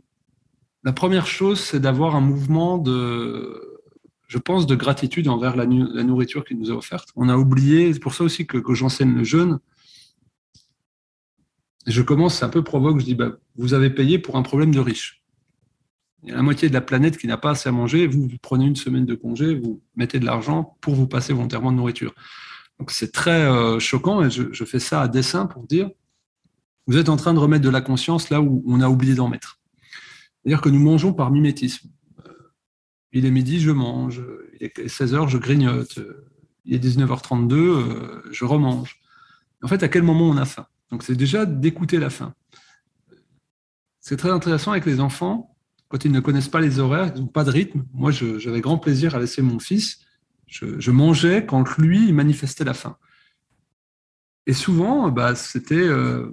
[0.82, 3.80] la première chose, c'est d'avoir un mouvement de,
[4.28, 7.10] je pense, de gratitude envers la, nourriture qu'il nous a offerte.
[7.16, 9.60] On a oublié, c'est pour ça aussi que, j'enseigne le jeûne.
[11.86, 14.74] Je commence, c'est un peu provoque, je dis, bah, vous avez payé pour un problème
[14.74, 15.23] de riche.
[16.24, 18.06] Il y a la moitié de la planète qui n'a pas assez à manger.
[18.06, 21.76] Vous, prenez une semaine de congé, vous mettez de l'argent pour vous passer volontairement de
[21.76, 22.14] nourriture.
[22.78, 25.90] Donc c'est très euh, choquant et je, je, fais ça à dessein pour dire,
[26.86, 29.28] vous êtes en train de remettre de la conscience là où on a oublié d'en
[29.28, 29.60] mettre.
[30.42, 31.88] C'est-à-dire que nous mangeons par mimétisme.
[32.26, 32.52] Euh,
[33.12, 34.22] il est midi, je mange.
[34.60, 35.98] Il est 16h, je grignote.
[36.64, 39.00] Il est 19h32, euh, je remange.
[39.62, 40.66] En fait, à quel moment on a faim?
[40.90, 42.34] Donc, c'est déjà d'écouter la faim.
[44.00, 45.53] C'est très intéressant avec les enfants,
[45.94, 47.84] quand ils ne connaissent pas les horaires, ils n'ont pas de rythme.
[47.92, 50.00] Moi, j'avais grand plaisir à laisser mon fils.
[50.48, 52.96] Je, mangeais quand lui, il manifestait la faim.
[54.48, 56.32] Et souvent, bah, c'était euh,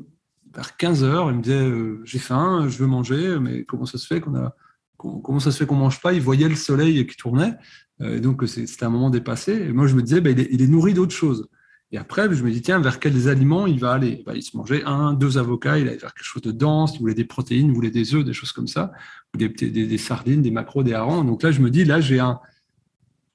[0.55, 3.99] vers 15 heures, il me disait euh, j'ai faim, je veux manger, mais comment ça
[3.99, 4.55] se fait qu'on a
[4.97, 6.13] comment ça se fait qu'on mange pas?
[6.13, 7.53] Il voyait le soleil qui tournait,
[8.01, 9.53] euh, donc c'était un moment dépassé.
[9.53, 11.47] Et moi je me disais ben, il, est, nourri d'autres choses.
[11.91, 14.23] Et après je me dis tiens vers quels aliments il va aller?
[14.25, 16.99] Ben, Il se mangeait un, deux avocats, il allait vers quelque chose de dense, il
[16.99, 18.91] voulait des protéines, il voulait des œufs, des choses comme ça,
[19.35, 21.25] des, sardines, des macros, des harengs.
[21.25, 22.39] Donc là je me dis là j'ai un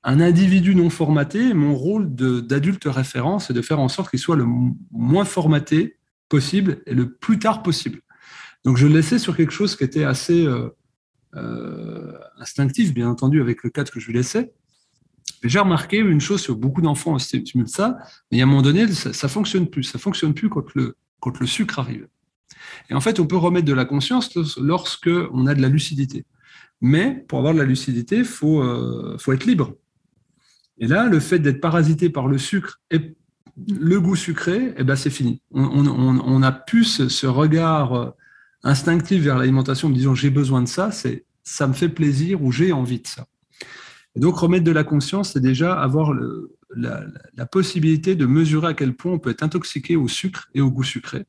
[0.09, 4.37] un individu non formaté, mon rôle d'adulte référent, c'est de faire en sorte qu'il soit
[4.37, 4.47] le
[4.93, 8.01] moins formaté possible et le plus tard possible.
[8.65, 10.69] Donc je le laissais sur quelque chose qui était assez euh,
[11.35, 14.53] euh, instinctif, bien entendu, avec le cadre que je lui laissais.
[15.43, 17.99] J'ai remarqué une chose sur beaucoup d'enfants stimulent ça,
[18.31, 19.85] mais à un moment donné, ça, ne fonctionne plus.
[19.85, 22.09] Ça fonctionne plus quand le, quand le sucre arrive.
[22.91, 26.25] Et en fait, on peut remettre de la conscience lorsque on a de la lucidité.
[26.81, 29.75] Mais pour avoir de la lucidité, faut, euh, faut être libre.
[30.79, 33.17] Et là, le fait d'être parasité par le sucre et
[33.69, 35.41] le goût sucré, eh ben c'est fini.
[35.51, 38.11] On, a plus ce, regard euh,
[38.63, 42.73] instinctif vers l'alimentation, disant j'ai besoin de ça, c'est ça me fait plaisir ou j'ai
[42.73, 43.27] envie de ça.
[44.17, 46.13] Et donc remettre de la conscience, c'est déjà avoir
[46.75, 50.71] la, possibilité de mesurer à quel point on peut être intoxiqué au sucre et au
[50.71, 51.25] goût sucré.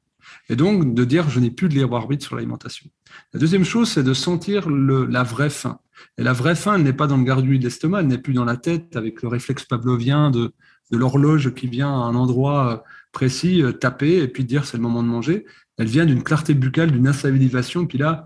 [0.49, 2.89] Et donc de dire je n'ai plus de libre arbitre sur l'alimentation.
[3.33, 5.79] La deuxième chose, c'est de sentir la vraie faim.
[6.17, 8.45] Et la vraie faim, n'est pas dans le garduit de l'estomac, elle n'est plus dans
[8.45, 10.53] la tête avec le réflexe pavlovien de
[10.91, 12.77] de l'horloge qui vient à un endroit euh,
[13.11, 15.45] précis, euh, taper et puis dire c'est le moment de manger.
[15.77, 17.85] Elle vient d'une clarté buccale, d'une insalivation.
[17.85, 18.25] Puis là,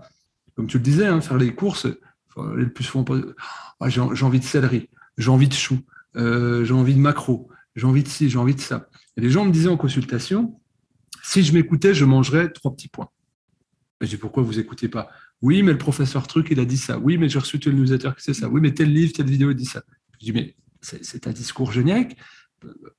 [0.54, 1.86] comme tu le disais, hein, faire les courses,
[2.36, 3.04] le plus souvent,
[3.80, 5.80] ah, j'ai envie de céleri, j'ai envie de chou,
[6.16, 8.88] euh, j'ai envie de macro, j'ai envie de ci, j'ai envie de ça.
[9.16, 10.58] Les gens me disaient en consultation,
[11.22, 13.10] si je m'écoutais, je mangerais trois petits points.
[14.00, 15.10] je dis pourquoi vous écoutez pas?
[15.40, 16.98] Oui, mais le professeur truc, il a dit ça.
[16.98, 18.48] Oui, mais j'ai reçu tel newsletter qui c'est ça.
[18.48, 19.82] Oui, mais tel livre, telle vidéo dit ça.
[20.20, 22.16] Je dis mais c'est un discours générique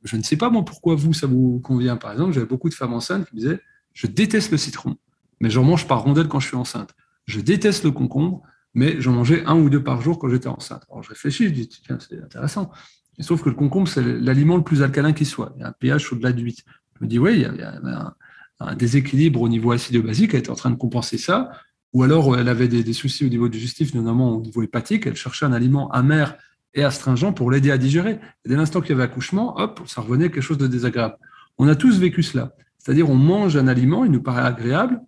[0.04, 1.98] je ne sais pas moi pourquoi vous, ça vous convient.
[1.98, 3.60] Par exemple, j'avais beaucoup de femmes enceintes qui me disaient,
[3.94, 4.98] je déteste le citron,
[5.40, 6.94] mais j'en mange par rondelle quand je suis enceinte.
[7.26, 8.42] Je déteste le concombre,
[8.74, 10.84] mais j'en mangeais un ou deux par jour quand j'étais enceinte.
[10.90, 12.72] Alors je réfléchis, je dis, tiens, c'est intéressant.
[13.20, 15.54] sauf que le concombre, c'est l'aliment le plus alcalin qui soit.
[15.56, 16.64] Il y a un pH au-delà de 8.
[17.00, 18.14] Je me dis, oui, il y a,
[18.60, 21.52] un, déséquilibre au niveau acide-basique, elle était en train de compenser ça.
[21.92, 25.16] Ou alors, elle avait des, des soucis au niveau digestif, notamment au niveau hépatique, elle
[25.16, 26.38] cherchait un aliment amer
[26.74, 28.20] et astringent pour l'aider à digérer.
[28.46, 31.18] Et dès l'instant qu'il y avait accouchement, hop, ça revenait quelque chose de désagréable.
[31.58, 32.56] On a tous vécu cela.
[32.80, 35.00] C'est-à-dire, on mange un aliment, il nous paraît agréable.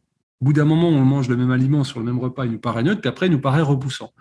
[0.42, 2.60] Au bout d'un moment, on mange le même aliment sur le même repas, il nous
[2.60, 4.14] paraît neutre, puis après, il nous paraît repoussant.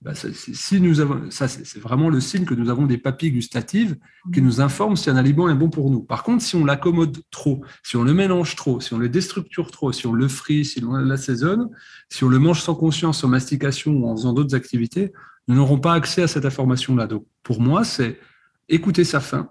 [0.00, 3.96] Ben, si nous avons, ça, c'est vraiment le signe que nous avons des papilles gustatives
[4.32, 6.02] qui nous informent si un aliment est bon pour nous.
[6.02, 9.72] Par contre, si on l'accommode trop, si on le mélange trop, si on le déstructure
[9.72, 11.68] trop, si on le frit, si on l'assaisonne,
[12.10, 15.12] si on le mange sans conscience, en mastication ou en faisant d'autres activités,
[15.48, 17.08] nous n'aurons pas accès à cette information-là.
[17.08, 18.20] Donc, pour moi, c'est
[18.68, 19.50] écouter sa faim,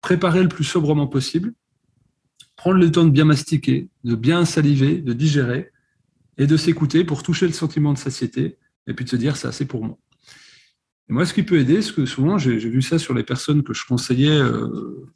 [0.00, 1.52] préparer le plus sobrement possible,
[2.58, 5.70] prendre le temps de bien mastiquer, de bien saliver, de digérer,
[6.36, 9.48] et de s'écouter pour toucher le sentiment de satiété, et puis de se dire, c'est
[9.48, 9.96] assez pour moi.
[11.08, 13.62] Et moi, ce qui peut aider, c'est que souvent, j'ai vu ça sur les personnes
[13.62, 15.06] que je conseillais euh,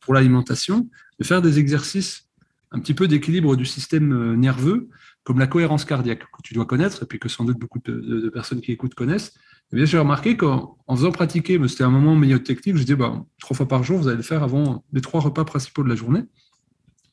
[0.00, 2.28] pour l'alimentation, de faire des exercices
[2.70, 4.88] un petit peu d'équilibre du système euh, nerveux,
[5.24, 8.28] comme la cohérence cardiaque, que tu dois connaître, et puis que sans doute beaucoup de,
[8.30, 9.34] personnes qui écoutent connaissent.
[9.72, 13.24] Et bien, j'ai remarqué qu'en faisant pratiquer, c'était un moment milieu technique, je disais, bah,
[13.40, 15.96] trois fois par jour, vous allez le faire avant les trois repas principaux de la
[15.96, 16.22] journée.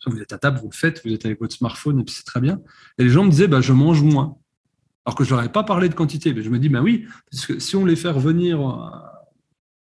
[0.05, 2.23] Vous êtes à table, vous le faites, vous êtes avec votre smartphone, et puis c'est
[2.23, 2.61] très bien.
[2.97, 4.37] Et les gens me disaient, bah, je mange moins.
[5.05, 6.33] Alors que je leur ai pas parlé de quantité.
[6.33, 9.19] Mais je me dis, ben oui, parce que si on les fait revenir à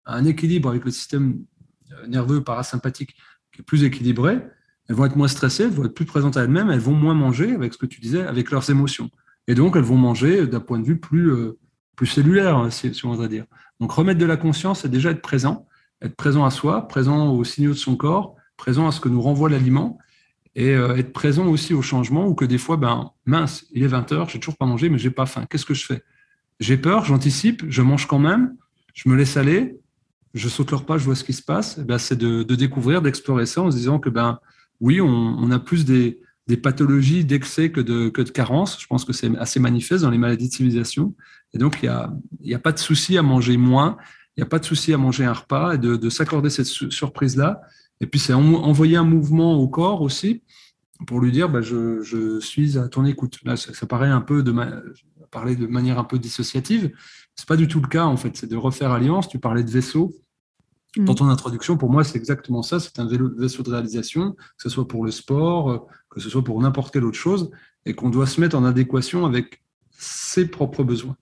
[0.06, 1.44] un équilibre avec le système
[1.92, 3.16] euh, nerveux parasympathique
[3.52, 4.40] qui est plus équilibré,
[4.88, 7.14] elles vont être moins stressées, elles vont être plus présentes à elles-mêmes, elles vont moins
[7.14, 9.10] manger avec ce que tu disais, avec leurs émotions.
[9.48, 11.58] Et donc, elles vont manger d'un point de vue plus, euh,
[11.96, 13.46] plus cellulaire, si, on va dire.
[13.80, 15.68] Donc, remettre de la conscience, c'est déjà être présent,
[16.02, 19.22] être présent à soi, présent aux signaux de son corps, présent à ce que nous
[19.22, 19.98] renvoie l'aliment,
[20.58, 23.88] et euh, être présent aussi au changement, ou que des fois, ben, mince, il est
[23.88, 25.46] 20 heures, j'ai toujours pas mangé, mais j'ai pas faim.
[25.48, 26.04] Qu'est-ce que je fais?
[26.60, 28.56] J'ai peur, j'anticipe, je mange quand même,
[28.96, 29.78] je me laisse aller,
[30.34, 31.78] je saute le repas, je vois ce qui se passe.
[31.80, 34.40] Eh ben, c'est de, découvrir, d'explorer ça en se disant que ben,
[34.82, 36.20] oui, on, a plus des,
[36.64, 38.82] pathologies d'excès que de, que de carence.
[38.82, 41.14] Je pense que c'est assez manifeste dans les maladies de civilisation.
[41.54, 41.90] Et donc, il
[42.42, 43.98] n'y a, a pas de souci à manger moins,
[44.36, 47.62] il n'y a pas de souci à manger un repas et de, s'accorder cette surprise-là.
[48.02, 50.44] Et puis, c'est envoyer un mouvement au corps aussi
[51.06, 53.40] pour lui dire bah, je, suis à ton écoute.
[53.44, 54.54] Là, ça, paraît un peu de
[55.32, 56.92] parler de manière un peu dissociative.
[57.36, 58.36] C'est pas du tout le cas, en fait.
[58.36, 59.28] C'est de refaire alliance.
[59.28, 60.16] Tu parlais de vaisseau.
[60.96, 61.16] Dans mm.
[61.16, 62.80] ton introduction, pour moi, c'est exactement ça.
[62.80, 63.08] C'est un
[63.38, 65.80] vaisseau de réalisation, que ce soit pour le sport, euh,
[66.10, 67.52] que ce soit pour n'importe quelle autre chose,
[67.86, 71.18] et qu'on doit se mettre en adéquation avec ses propres besoins,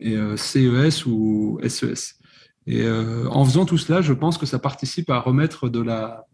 [0.00, 2.18] et euh, CES ou SES.
[2.66, 6.26] Et euh, en faisant tout cela, je pense que ça participe à remettre de la,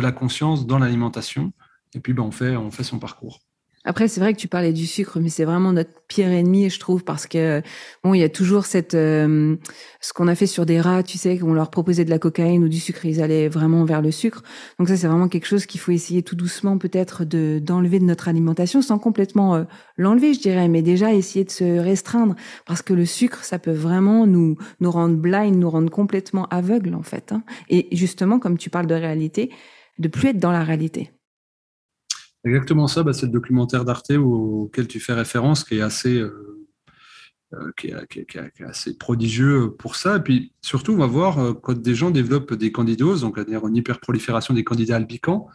[0.00, 1.52] la conscience dans l'alimentation.
[1.94, 3.40] Et puis, ben, on fait son parcours.
[3.88, 6.78] Après, c'est vrai que tu parlais du sucre, mais c'est vraiment notre pire ennemi, je
[6.78, 7.62] trouve, parce que
[8.04, 9.56] bon, il y a toujours cette euh,
[10.02, 12.62] ce qu'on a fait sur des rats, tu sais, qu'on leur proposait de la cocaïne
[12.62, 14.42] ou du sucre, ils allaient vraiment vers le sucre.
[14.78, 18.04] Donc ça, c'est vraiment quelque chose qu'il faut essayer tout doucement, peut-être, de d'enlever de
[18.04, 19.64] notre alimentation, sans complètement euh,
[19.96, 22.34] l'enlever, je dirais, mais déjà essayer de se restreindre,
[22.66, 26.94] parce que le sucre, ça peut vraiment nous nous rendre blind, nous rendre complètement aveugles,
[26.94, 27.32] en fait.
[27.32, 27.42] Hein.
[27.70, 29.50] Et justement, comme tu parles de réalité,
[29.98, 31.10] de plus être dans la réalité.
[32.44, 36.66] Exactement ça, bah, c'est le documentaire d'Arte auquel tu fais référence, qui est assez, euh,
[37.54, 40.16] euh, qui, est, assez prodigieux pour ça.
[40.16, 43.66] Et puis surtout, on va voir euh, quand des gens développent des candidoses, donc c'est-à-dire
[43.66, 45.48] une hyperprolifération des candidats albicans,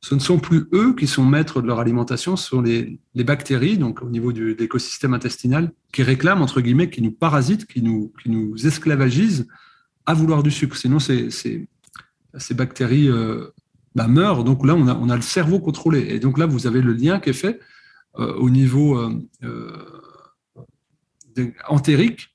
[0.00, 3.78] ce ne sont plus eux qui sont maîtres de leur alimentation, ce sont les, bactéries,
[3.78, 8.12] donc au niveau de l'écosystème intestinal, qui réclament, entre guillemets, qui nous parasitent, qui nous,
[8.22, 9.46] qui nous esclavagisent
[10.04, 10.76] à vouloir du sucre.
[10.76, 11.68] Sinon, ces, ces,
[12.36, 13.08] ces bactéries
[13.94, 14.44] bah, meurt.
[14.44, 16.06] Donc là, on a, on a, le cerveau contrôlé.
[16.10, 17.60] Et donc là, vous avez le lien qui est fait
[18.18, 22.34] euh, au niveau euh, euh, entérique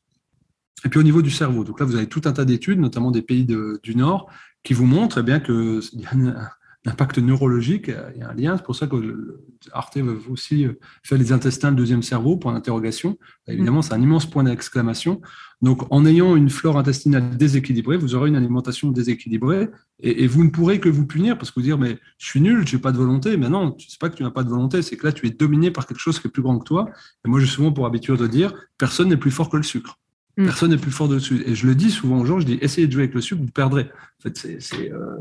[0.86, 1.64] et puis au niveau du cerveau.
[1.64, 4.30] Donc là, vous avez tout un tas d'études, notamment des pays du Nord,
[4.64, 5.82] qui vous montrent eh bien, que
[6.90, 8.58] l'impact neurologique, il y a un lien.
[8.58, 10.68] C'est pour ça que Arte veut aussi
[11.04, 13.18] faire les intestins, le deuxième cerveau, point d'interrogation.
[13.48, 15.22] Évidemment, c'est un immense point d'exclamation.
[15.62, 20.50] Donc, en ayant une flore intestinale déséquilibrée, vous aurez une alimentation déséquilibrée et, vous ne
[20.50, 22.92] pourrez que vous punir parce que vous dire, mais je suis nul, je n'ai pas
[22.92, 23.38] de volonté.
[23.38, 25.28] Mais non, ce n'est pas que tu n'as pas de volonté, c'est que là, tu
[25.28, 26.90] es dominé par quelque chose qui est plus grand que toi.
[27.26, 30.00] Et moi, j'ai souvent pour habitude de dire, personne n'est plus fort que le sucre.
[30.38, 30.46] Mm.
[30.46, 31.44] Personne n'est plus fort dessus.
[31.46, 33.42] Et je le dis souvent aux gens, je dis, essayez de jouer avec le sucre,
[33.42, 33.84] vous perdrez.
[33.84, 35.18] En fait, c'est euh,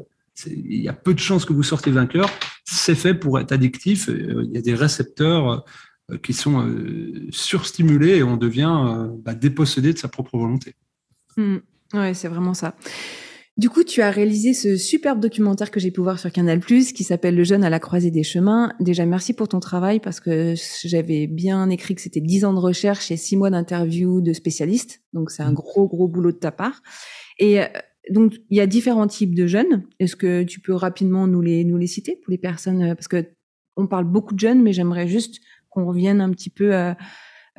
[0.46, 2.30] il y a peu de chances que vous sortez vainqueur.
[2.64, 4.08] C'est fait pour être addictif.
[4.08, 5.64] Euh, il y a des récepteurs
[6.10, 10.74] euh, qui sont euh, surstimulés et on devient bah, dépossédé de sa propre volonté.
[11.36, 12.74] Oui, c'est vraiment ça.
[13.56, 17.02] Du coup, tu as réalisé ce superbe documentaire que j'ai pu voir sur Canal+, qui
[17.02, 18.72] s'appelle Le jeune à la croisée des chemins.
[18.78, 22.60] Déjà, merci pour ton travail parce que j'avais bien écrit que c'était 10 ans de
[22.60, 25.02] recherche et 6 mois d'interview de spécialistes.
[25.12, 25.54] Donc, c'est un hmm.
[25.54, 26.82] gros, gros boulot de ta part.
[27.40, 27.60] Et
[28.10, 29.84] donc, il y a différents types de jeunes.
[29.98, 33.08] Est-ce que tu peux rapidement nous les, nous les citer pour les personnes euh, Parce
[33.08, 33.26] que
[33.76, 35.40] on parle beaucoup de jeunes, mais j'aimerais juste
[35.70, 36.94] qu'on revienne un petit peu, euh,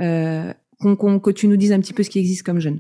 [0.02, 2.80] euh que tu nous dises un petit peu ce qui existe comme jeunes.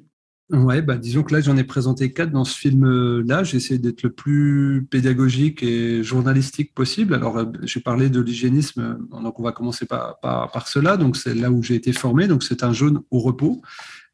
[0.52, 3.44] Ouais, bah disons que là j'en ai présenté quatre dans ce film-là.
[3.44, 7.14] J'ai essayé d'être le plus pédagogique et journalistique possible.
[7.14, 10.98] Alors j'ai parlé de l'hygiénisme, donc on va commencer par, par, par cela.
[10.98, 12.28] Donc c'est là où j'ai été formé.
[12.28, 13.62] Donc c'est un jeune au repos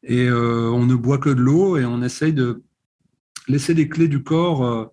[0.02, 2.65] et on ne boit que de l'eau et on essaye de
[3.48, 4.84] laisser les clés du corps euh,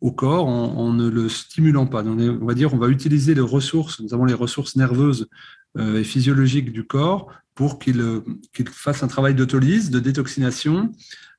[0.00, 2.02] au corps en, ne le stimulant pas.
[2.02, 5.28] on va dire, on va utiliser les ressources, notamment les ressources nerveuses
[5.76, 8.20] euh, et physiologiques du corps, pour euh,
[8.54, 10.90] qu'il fasse un travail d'autolyse, de détoxination,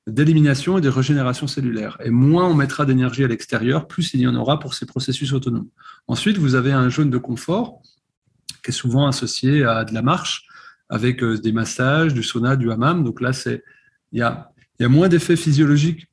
[0.05, 1.97] d'élimination et de régénération cellulaire.
[2.03, 5.33] Et moins on mettra d'énergie à l'extérieur, plus il y en aura pour ces processus
[5.33, 5.69] autonomes.
[6.07, 7.81] Ensuite, vous avez un jaune de confort
[8.63, 10.45] qui est souvent associé à de la marche,
[10.87, 13.03] avec des massages, du sauna, du hammam.
[13.03, 13.31] Donc là,
[14.11, 14.51] il y a
[14.89, 16.10] moins d'effets physiologiques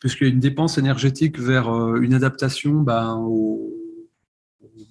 [0.00, 3.66] puisqu'il y a une dépense énergétique vers une adaptation ben, au,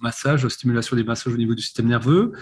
[0.00, 2.32] massage, stimulation des massages au niveau du système nerveux.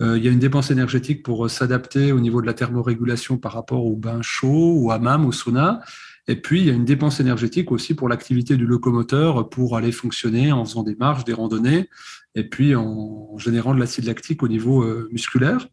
[0.00, 3.84] il y a une dépense énergétique pour s'adapter au niveau de la thermorégulation par rapport
[3.84, 5.80] au bain chaud, au hammam, au sauna.
[6.28, 9.90] Et puis, il y a une dépense énergétique aussi pour l'activité du locomoteur, pour aller
[9.90, 11.88] fonctionner en faisant des marches, des randonnées,
[12.34, 15.66] et puis en, générant de l'acide lactique au niveau euh, musculaire.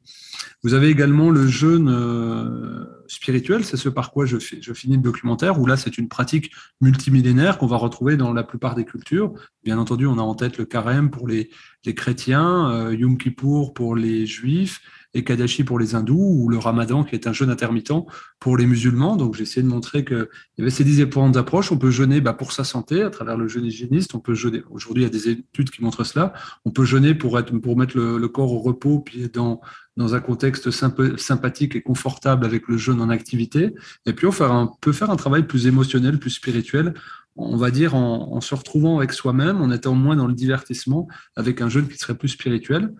[0.63, 5.59] Vous avez également le jeûne euh, spirituel, c'est ce par quoi je, finis le documentaire,
[5.59, 9.33] où là, c'est une pratique multimillénaire qu'on va retrouver dans la plupart des cultures.
[9.63, 11.49] Bien entendu, on a en tête le carême pour les,
[11.85, 14.81] les chrétiens, euh, Yom Kippour pour les juifs,
[15.13, 17.91] et Kadashi pour les hindous, ou le ramadan qui est un jeûne intermittent
[18.39, 19.15] pour les musulmans.
[19.15, 21.71] Donc j'ai essayé de montrer qu'il y avait ces différentes approches.
[21.71, 24.15] On peut jeûner bah, pour sa santé à travers le jeûne hygiéniste.
[24.15, 24.63] On peut jeûner.
[24.69, 26.33] Aujourd'hui, il y a des études qui montrent cela.
[26.65, 29.61] On peut jeûner pour, être, pour mettre le, corps au repos, puis dans,
[29.95, 33.73] dans un contexte sympathique et confortable avec le jeûne en activité.
[34.05, 36.93] Et puis on peut faire un travail plus émotionnel, plus spirituel
[37.37, 41.07] on va dire, en, en, se retrouvant avec soi-même, en étant moins dans le divertissement,
[41.35, 42.93] avec un jeûne qui serait plus spirituel.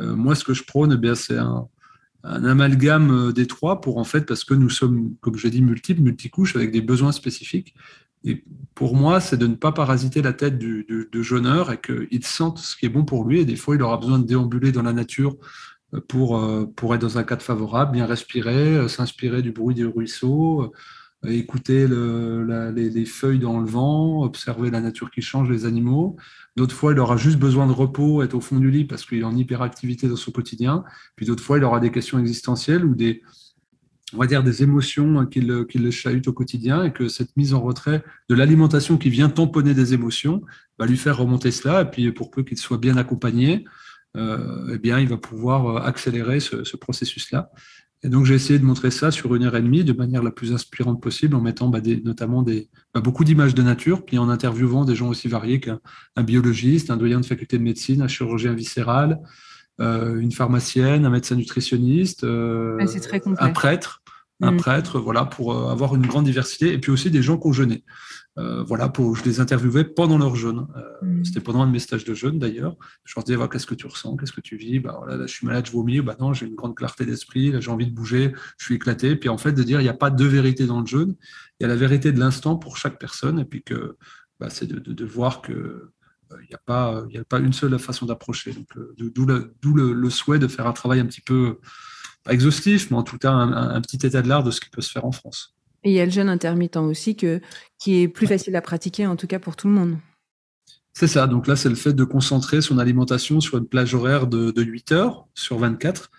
[0.00, 1.68] Euh, moi, ce que je prône, eh c'est un,
[2.24, 6.02] amalgame euh, des trois pour en fait, parce que nous sommes, comme je dit, multiples,
[6.02, 7.74] multicouches avec des besoins spécifiques.
[8.24, 12.58] Et pour moi, c'est de ne pas parasiter la tête du, jeûneur et qu'il sente
[12.58, 13.40] ce qui est bon pour lui.
[13.40, 15.36] Et des fois, il aura besoin de déambuler dans la nature
[15.94, 16.40] euh, pour,
[16.76, 20.72] pour être dans un cadre favorable, bien respirer, s'inspirer du bruit du ruisseau,
[21.28, 26.16] écouter les, feuilles dans le vent, observer la nature qui change, les animaux.
[26.56, 29.18] D'autres fois, il aura juste besoin de repos, être au fond du lit parce qu'il
[29.18, 30.84] est en hyperactivité dans son quotidien.
[31.16, 33.22] Puis d'autres fois, il aura des questions existentielles ou des,
[34.12, 35.66] on va dire, des émotions qui le,
[36.26, 40.42] au quotidien et que cette mise en retrait de l'alimentation qui vient tamponner des émotions
[40.78, 41.82] va lui faire remonter cela.
[41.82, 43.64] Et puis, pour peu qu'il soit bien accompagné,
[44.16, 47.50] euh, eh bien, il va pouvoir accélérer ce, ce processus-là.
[48.04, 50.32] Et donc, j'ai essayé de montrer ça sur une heure et demie de manière la
[50.32, 54.18] plus inspirante possible, en mettant bah, des, notamment des, bah, beaucoup d'images de nature, puis
[54.18, 55.78] en interviewant des gens aussi variés qu'un
[56.16, 59.20] biologiste, un doyen de faculté de médecine, un chirurgien viscéral,
[59.80, 62.76] euh, une pharmacienne, un médecin nutritionniste, euh,
[63.38, 64.02] un prêtre,
[64.42, 64.56] un mm.
[64.56, 67.52] prêtre, voilà, pour euh, avoir une grande diversité, et puis aussi des gens qui ont
[67.52, 67.84] jeûné.
[68.38, 70.66] Euh, voilà, pour, je les interviewais pendant leur jeûne.
[70.76, 71.24] Euh, mm.
[71.24, 72.76] C'était pendant un de mes stages de jeûne d'ailleurs.
[73.04, 74.80] Je leur disais, qu'est-ce que tu ressens, qu'est-ce que tu vis?
[74.80, 76.00] Bah, voilà, là, Je suis malade, je vomis.
[76.00, 79.16] Bah, non, j'ai une grande clarté d'esprit, j'ai envie de bouger, je suis éclaté.
[79.16, 81.14] Puis en fait, de dire, il n'y a pas de vérité dans le jeûne,
[81.60, 83.38] il y a la vérité de l'instant pour chaque personne.
[83.38, 83.96] Et puis que
[84.40, 85.92] bah, c'est de, de, voir que
[86.40, 88.54] il n'y a, pas, a pas une seule façon d'approcher.
[88.96, 89.52] D'où le,
[89.92, 91.58] le, souhait de faire un travail un petit peu,
[92.24, 94.82] pas exhaustif, mais en tout cas un petit état de l'art de ce qui peut
[94.82, 95.54] se faire en France.
[95.84, 97.40] Et il y a le jeûne intermittent aussi que,
[97.78, 99.96] qui est plus facile à pratiquer, en tout cas pour tout le monde.
[100.92, 101.26] C'est ça.
[101.26, 104.92] Donc là, c'est le fait de concentrer son alimentation sur une plage horaire de, 8
[104.92, 106.10] heures sur 24.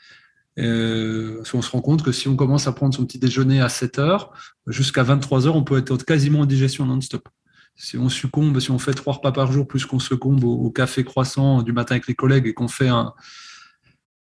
[0.60, 3.70] Euh, on se rend compte que si on commence à prendre son petit déjeuner à
[3.70, 4.34] 7 heures,
[4.68, 7.30] jusqu'à 23 heures, on peut être quasiment en digestion non-stop.
[7.76, 11.04] Si on succombe, si on fait trois repas par jour, plus qu'on succombe au café
[11.04, 13.14] croissant du matin avec les collègues et qu'on fait un,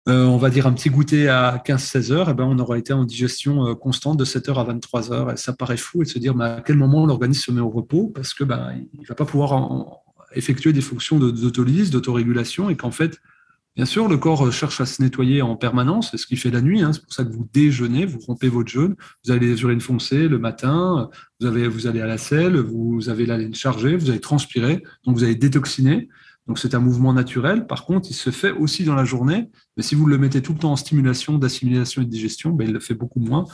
[0.08, 2.78] euh, on va dire un petit goûter à 15-16 heures, et eh ben on aura
[2.78, 5.32] été en digestion euh, constante de 7 heures à 23 heures.
[5.32, 8.12] Et ça paraît fou de se dire à quel moment l'organisme se met au repos
[8.14, 10.04] parce que ben, il va pas pouvoir
[10.36, 13.20] effectuer des fonctions d'autolyse, d'autorégulation et qu'en fait,
[13.76, 16.62] bien sûr, le corps cherche à se nettoyer en permanence, c'est ce qu'il fait la
[16.62, 16.84] nuit.
[16.84, 16.94] Hein.
[16.94, 20.28] c'est pour ça que vous déjeunez, vous rompez votre jeûne, vous avez les urines foncées
[20.28, 24.12] le matin, vous, avez, vous allez à la selle, vous avez la laine chargée, vous
[24.12, 26.10] allez transpirer, donc vous allez détoxiner.
[26.48, 27.66] Donc c'est un mouvement naturel.
[27.66, 29.50] Par contre, il se fait aussi dans la journée.
[29.78, 32.68] Mais si vous le mettez tout le temps en stimulation d'assimilation et de digestion, ben,
[32.68, 33.46] il le fait beaucoup moins,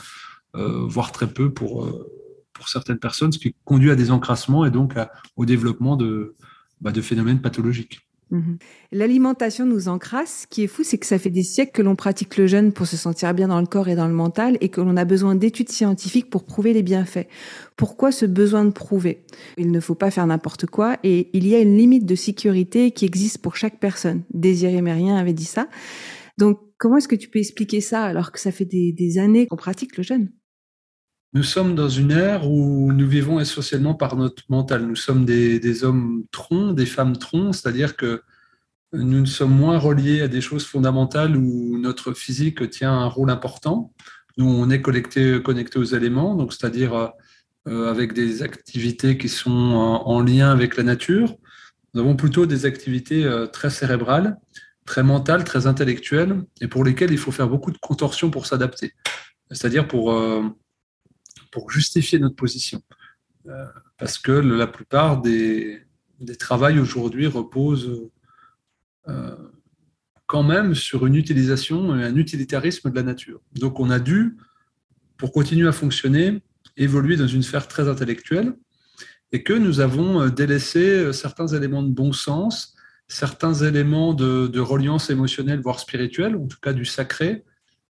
[0.56, 2.06] euh, voire très peu pour, euh,
[2.52, 4.94] pour certaines personnes, ce qui conduit à des encrassements et donc
[5.36, 6.36] au développement de,
[6.80, 8.06] bah, de phénomènes pathologiques.
[8.32, 8.56] Mhm.
[8.92, 10.42] L'alimentation nous encrasse.
[10.42, 12.72] Ce qui est fou, c'est que ça fait des siècles que l'on pratique le jeûne
[12.72, 15.04] pour se sentir bien dans le corps et dans le mental et que l'on a
[15.04, 17.28] besoin d'études scientifiques pour prouver les bienfaits.
[17.76, 19.26] Pourquoi ce besoin de prouver?
[19.58, 22.90] Il ne faut pas faire n'importe quoi et il y a une limite de sécurité
[22.90, 24.22] qui existe pour chaque personne.
[24.32, 25.68] Désiré Mérien avait dit ça.
[26.38, 29.56] Donc, comment est-ce que tu peux expliquer ça alors que ça fait des, années qu'on
[29.56, 30.30] pratique le jeûne?
[31.34, 34.86] Nous sommes dans une ère où nous vivons essentiellement par notre mental.
[34.86, 38.22] Nous sommes des, des hommes troncs, des femmes troncs, c'est-à-dire que
[38.92, 43.92] nous sommes moins reliés à des choses fondamentales où notre physique tient un rôle important.
[44.36, 47.12] Nous, on est connecté, connecté aux éléments, donc c'est-à-dire
[47.68, 51.36] euh, avec des activités qui sont en, lien avec la nature.
[51.94, 54.36] Nous avons plutôt des activités euh, très cérébrales,
[54.84, 58.92] très mentales, très intellectuelles, et pour lesquelles il faut faire beaucoup de contorsions pour s'adapter,
[59.50, 60.42] c'est-à-dire pour, euh,
[61.52, 62.82] pour justifier notre position.
[63.98, 65.82] parce que la plupart des,
[66.22, 68.08] des travails aujourd'hui reposent
[69.08, 69.36] euh,
[70.26, 73.40] quand même sur une utilisation et un utilitarisme de la nature.
[73.54, 74.36] Donc on a dû,
[75.16, 76.42] pour continuer à fonctionner,
[76.76, 78.54] évoluer dans une sphère très intellectuelle.
[79.34, 82.74] et que nous avons délaissé certains éléments de bon sens,
[83.08, 87.44] certains éléments de, reliance émotionnelle, voire spirituelle, en tout cas du sacré,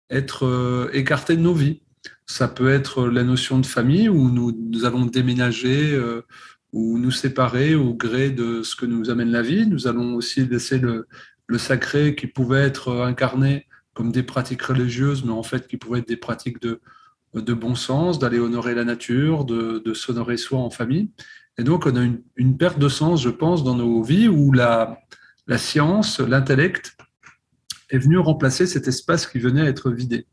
[0.09, 1.81] être écartés de nos vies.
[2.25, 5.99] Ça peut être la notion de famille où nous, allons déménager
[6.73, 9.65] ou nous séparer au gré de ce que nous amène la vie.
[9.65, 11.07] Nous allons aussi laisser le,
[11.57, 16.07] sacré qui pouvait être incarné comme des pratiques religieuses, mais en fait qui pouvaient être
[16.07, 16.79] des pratiques de,
[17.53, 21.09] bon sens, d'aller honorer la nature, de, de s'honorer soi en famille.
[21.57, 24.97] Et donc on a une, perte de sens, je pense, dans nos vies où la
[25.57, 26.97] science, l'intellect
[27.89, 30.27] est venu remplacer cet espace qui venait à être vidé.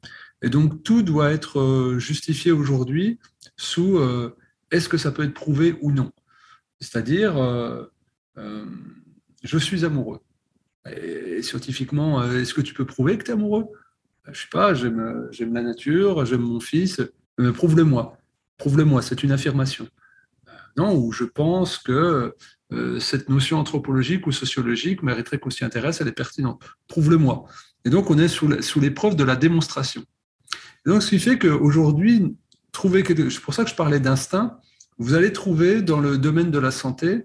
[0.44, 3.18] Et donc tout doit être euh, justifié aujourd'hui
[3.56, 4.36] sous euh,
[4.70, 6.12] est-ce que ça peut être prouvé ou non.
[6.80, 7.86] C'est-à-dire, euh,
[9.42, 10.20] je suis amoureux.
[10.84, 13.68] Et scientifiquement, est-ce que tu peux prouver que tu es amoureux
[14.30, 17.00] Je sais pas, j'aime la nature, j'aime mon fils.
[17.54, 18.18] Prouve-le-moi.
[18.58, 19.88] Prouve-le-moi, c'est une affirmation.
[20.76, 22.34] Non, ou je pense que
[22.98, 26.62] cette notion anthropologique ou sociologique mériterait qu'on s'y intéresse, elle est pertinente.
[26.86, 27.46] Prouve-le-moi.
[27.86, 30.04] Et donc, on est sous l'épreuve de la démonstration.
[30.86, 32.36] Donc, ce qui fait qu'aujourd'hui,
[32.72, 33.30] trouver quelque...
[33.30, 34.58] c'est pour ça que je parlais d'instinct,
[34.98, 37.24] vous allez trouver dans le domaine de la santé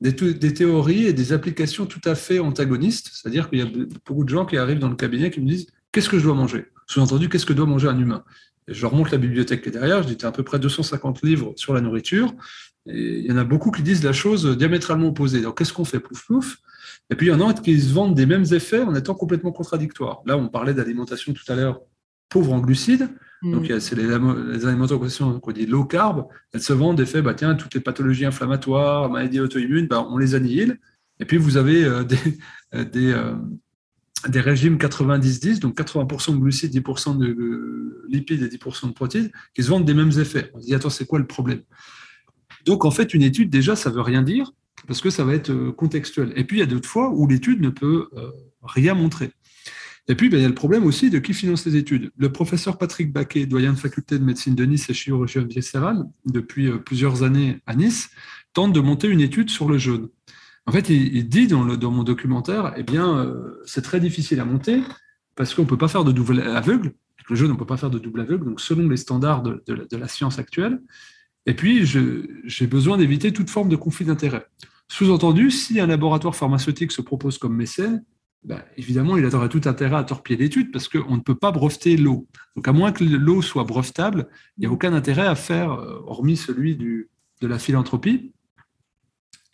[0.00, 3.10] des, théories et des applications tout à fait antagonistes.
[3.12, 5.66] C'est-à-dire qu'il y a beaucoup de gens qui arrivent dans le cabinet qui me disent
[5.92, 6.66] Qu'est-ce que je dois manger?
[6.86, 8.24] Sous-entendu, qu'est-ce que doit manger un humain?
[8.68, 10.02] Et Je leur montre la bibliothèque qui est derrière.
[10.02, 12.34] Je dis as à peu près 250 livres sur la nourriture.
[12.84, 15.40] Il y en a beaucoup qui disent la chose diamétralement opposée.
[15.40, 16.00] Donc, qu'est-ce qu'on fait?
[16.00, 16.58] Plouf, plouf.
[17.10, 19.52] Et puis, il y en a qui se vendent des mêmes effets en étant complètement
[19.52, 20.20] contradictoires.
[20.26, 21.80] Là, on parlait d'alimentation tout à l'heure
[22.28, 23.08] pauvre en glucides.
[23.42, 23.80] Donc, mm.
[23.80, 24.06] c'est les,
[24.52, 26.26] les alimentations qu'on dit low carb.
[26.52, 30.18] Elles se vendent des faits, bah, tiens, toutes les pathologies inflammatoires, maladies auto-immunes, bah, on
[30.18, 30.78] les annihile.
[31.20, 32.18] Et puis, vous avez euh, des,
[32.74, 33.34] euh, des, euh,
[34.28, 39.62] des, régimes 90-10, donc 80% de glucides, 10% de lipides et 10% de protéines, qui
[39.62, 40.50] se vendent des mêmes effets.
[40.54, 41.62] On se dit, attends, c'est quoi le problème?
[42.64, 44.52] Donc, en fait, une étude, déjà, ça ne veut rien dire,
[44.86, 46.32] parce que ça va être contextuel.
[46.36, 48.08] Et puis, il y a d'autres fois où l'étude ne peut
[48.62, 49.30] rien montrer.
[50.08, 52.12] Et puis, ben, il y a le problème aussi de qui finance les études.
[52.16, 56.68] Le professeur Patrick Baquet, doyen de faculté de médecine de Nice et chirurgien viscéral, depuis
[56.68, 58.10] euh, plusieurs années à Nice,
[58.52, 60.08] tente de monter une étude sur le jeûne.
[60.66, 64.44] En fait, il, dit dans, le, mon documentaire, eh bien, euh, c'est très difficile à
[64.44, 64.82] monter
[65.36, 66.92] parce qu'on ne peut pas faire de double aveugle.
[67.28, 69.96] Le jeûne, on ne peut pas faire de double aveugle, donc selon les standards de,
[69.96, 70.80] la science actuelle.
[71.44, 74.46] Et puis, j'ai besoin d'éviter toute forme de conflit d'intérêt.
[74.88, 78.04] Sous-entendu, si un laboratoire pharmaceutique se propose comme mécène,
[78.44, 81.96] ben, évidemment, il aurait tout intérêt à torpiller l'étude parce qu'on ne peut pas breveter
[81.96, 82.28] l'eau.
[82.54, 86.00] Donc, à moins que l'eau soit brevetable, il n'y a aucun intérêt à faire, euh,
[86.06, 87.08] hormis celui de
[87.42, 88.32] la philanthropie,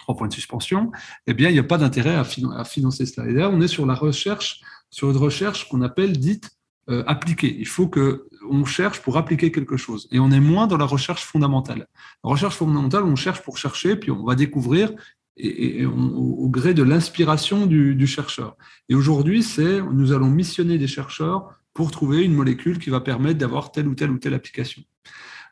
[0.02, 0.90] trois points de suspension,
[1.26, 3.28] eh bien, il n'y a pas d'intérêt à, financer cela.
[3.28, 4.60] Et là, on est sur la recherche,
[4.90, 6.50] sur une recherche qu'on appelle dite
[6.90, 7.56] euh, appliquée.
[7.58, 10.08] Il faut qu'on cherche pour appliquer quelque chose.
[10.10, 11.86] Et on est moins dans la recherche fondamentale.
[12.24, 14.92] La recherche fondamentale, on cherche pour chercher, puis on va découvrir,
[15.36, 18.56] et, au gré de l'inspiration du, chercheur.
[18.88, 23.38] Et aujourd'hui, c'est nous allons missionner des chercheurs pour trouver une molécule qui va permettre
[23.38, 24.82] d'avoir telle ou telle ou telle application.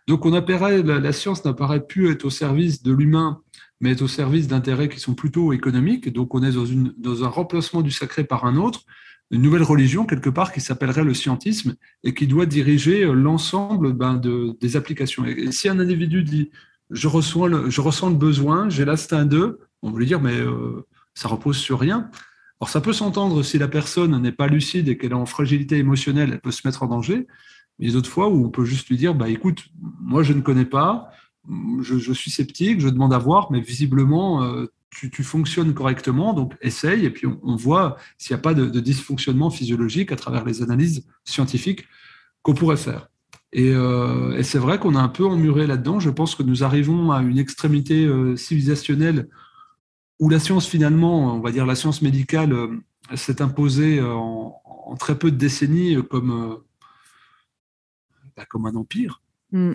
[0.07, 3.41] Donc, on apparaît, la, science n'apparaît plus être au service de l'humain,
[3.81, 6.13] mais est au service d'intérêts qui sont plutôt économiques.
[6.13, 6.53] Donc, on est
[6.99, 8.83] dans, un remplacement du sacré par un autre,
[9.31, 14.15] une nouvelle religion quelque part qui s'appellerait le scientisme et qui doit diriger l'ensemble ben,
[14.15, 15.25] de, des applications.
[15.25, 16.51] Et, si un individu dit
[16.91, 21.57] je, je ressens le besoin, j'ai l'instinct d'eux, on lui dire, mais euh, ça repose
[21.57, 22.11] sur rien.
[22.61, 25.79] Alors, ça peut s'entendre si la personne n'est pas lucide et qu'elle est en fragilité
[25.79, 27.27] émotionnelle, elle peut se mettre en danger.
[27.79, 29.65] Mais d'autres fois où on peut juste lui dire, bah, écoute,
[30.01, 31.11] moi, je ne connais pas,
[31.81, 37.07] je, suis sceptique, je demande à voir, mais visiblement, euh, tu, fonctionnes correctement, donc essaye,
[37.07, 41.07] et puis on, voit s'il n'y a pas de, dysfonctionnement physiologique à travers les analyses
[41.25, 41.87] scientifiques
[42.43, 43.09] qu'on pourrait faire.
[43.53, 45.99] Et, euh, et c'est vrai qu'on a un peu emmuré là-dedans.
[45.99, 49.29] Je pense que nous arrivons à une extrémité civilisationnelle
[50.21, 52.69] où la science finalement, on va dire la science médicale, euh,
[53.15, 56.59] s'est imposée euh, en, très peu de décennies comme,
[58.37, 59.23] bah, comme un empire.
[59.53, 59.73] Mm.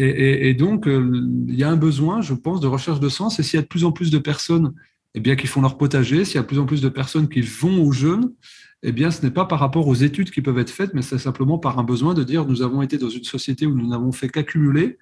[0.00, 3.40] Et, donc, il y a un besoin, je pense, de recherche de sens.
[3.40, 4.72] Et s'il y a de plus en plus de personnes
[5.14, 7.28] eh bien, qui font leur potager, s'il y a de plus en plus de personnes
[7.28, 8.32] qui vont aux jeunes,
[8.82, 11.18] eh bien, ce n'est pas par rapport aux études qui peuvent être faites, mais c'est
[11.18, 14.12] simplement par un besoin de dire nous avons été dans une société où nous n'avons
[14.12, 14.98] fait qu'accumuler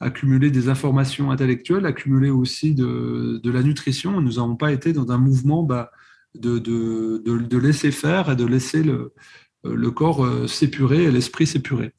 [0.00, 4.20] accumuler des informations intellectuelles, accumuler aussi de, la nutrition.
[4.20, 5.90] Nous n'avons pas été dans un mouvement bah,
[6.34, 11.92] de, de, laisser faire et de laisser le, corps euh, s'épurer et l'esprit s'épurer.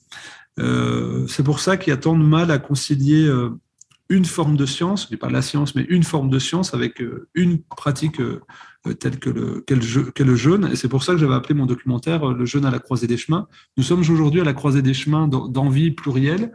[0.60, 3.52] Euh, c'est pour ça qu'il y a tant de mal à concilier euh,
[4.10, 7.02] une forme de science, je dis pas la science, mais une forme de science avec
[7.34, 8.20] une pratique
[9.00, 10.68] telle que le, qu'est le jeûne.
[10.70, 13.16] Et c'est pour ça que j'avais appelé mon documentaire Le jeûne à la croisée des
[13.16, 13.48] chemins.
[13.78, 16.52] Nous sommes aujourd'hui à la croisée des chemins d'envie plurielle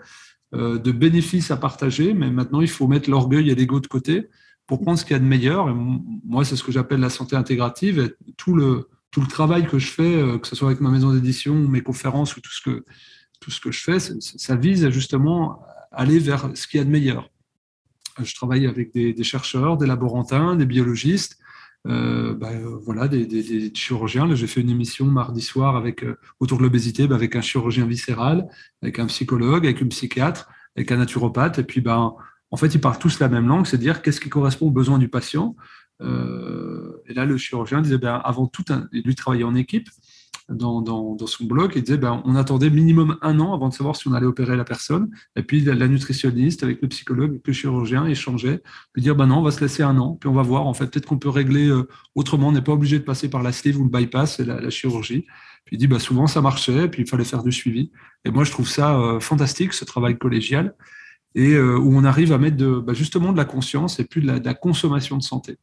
[0.53, 4.29] de bénéfices à partager, mais maintenant il faut mettre l'orgueil et l'ego de côté
[4.67, 5.73] pour prendre ce qu'il y a de meilleur.
[5.75, 8.01] moi, c'est ce que j'appelle la santé intégrative.
[8.01, 11.13] Et tout le, tout le travail que je fais, que ce soit avec ma maison
[11.13, 12.85] d'édition, mes conférences ou tout ce que,
[13.41, 16.85] tout ce que je fais, ça vise justement à aller vers ce qu'il y a
[16.85, 17.31] de meilleur.
[18.21, 21.39] Je travaille avec des, des chercheurs, des laborantins, des biologistes,
[21.87, 22.51] euh, bah,
[22.83, 24.33] voilà, des, chirurgiens.
[24.35, 27.87] J'ai fait une émission mardi soir avec, euh, autour de l'obésité bah, avec un chirurgien
[27.87, 28.49] viscéral,
[28.83, 31.59] avec un psychologue, avec une psychiatre, avec un naturopathe.
[31.59, 32.15] Et puis, ben,
[32.51, 34.99] en fait, ils parlent tous la même langue, c'est dire qu'est-ce qui correspond aux besoins
[34.99, 35.57] du patient.
[36.03, 39.89] Euh, et là, le chirurgien disait, ben, avant tout, lui travaillait en équipe
[40.49, 43.97] dans, dans, son blog, il disait ben, on attendait minimum un an avant de savoir
[43.97, 45.11] si on allait opérer la personne.
[45.35, 49.39] Et puis la, nutritionniste avec le psychologue, avec le chirurgien échangeait, puis dire ben non,
[49.39, 50.67] on va se laisser un an, puis on va voir.
[50.67, 52.49] En fait, peut-être qu'on peut régler euh, autrement.
[52.49, 55.27] On n'est pas obligé de passer par la sleeve ou le bypass et la, chirurgie.
[55.65, 57.91] Puis il dit ben, souvent ça marchait, puis il fallait faire du suivi.
[58.25, 60.75] Et moi, je trouve ça euh, fantastique, ce travail collégial
[61.35, 64.23] et euh, où on arrive à mettre de, bah, justement de la conscience et plus
[64.23, 65.57] de la, consommation de santé.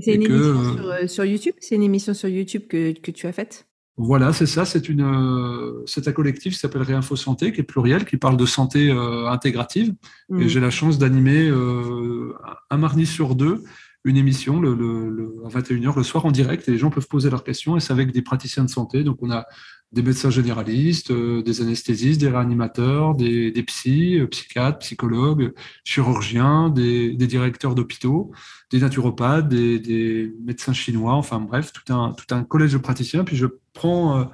[0.00, 1.54] C'est une émission sur, YouTube?
[1.60, 3.69] C'est une émission sur YouTube que tu as faite?
[3.96, 4.64] Voilà, c'est ça.
[4.64, 8.36] C'est une, euh, c'est un collectif qui s'appelle Réinfo Santé, qui est pluriel, qui parle
[8.36, 9.94] de santé euh, intégrative.
[10.30, 10.48] Et mmh.
[10.48, 12.34] j'ai la chance d'animer euh,
[12.70, 13.62] un mardi sur deux
[14.04, 17.28] une émission le, le, à 21h le soir en direct et les gens peuvent poser
[17.28, 19.04] leurs questions et c'est avec des praticiens de santé.
[19.04, 19.44] Donc on a
[19.92, 25.52] des médecins généralistes, euh, des anesthésistes, des réanimateurs, des, des psys, euh, psychiatres, psychologues,
[25.84, 28.30] chirurgiens, des, des directeurs d'hôpitaux,
[28.70, 33.24] des naturopathes, des, médecins chinois, enfin bref, tout un, tout un collège de praticiens.
[33.24, 34.24] Puis je prends euh,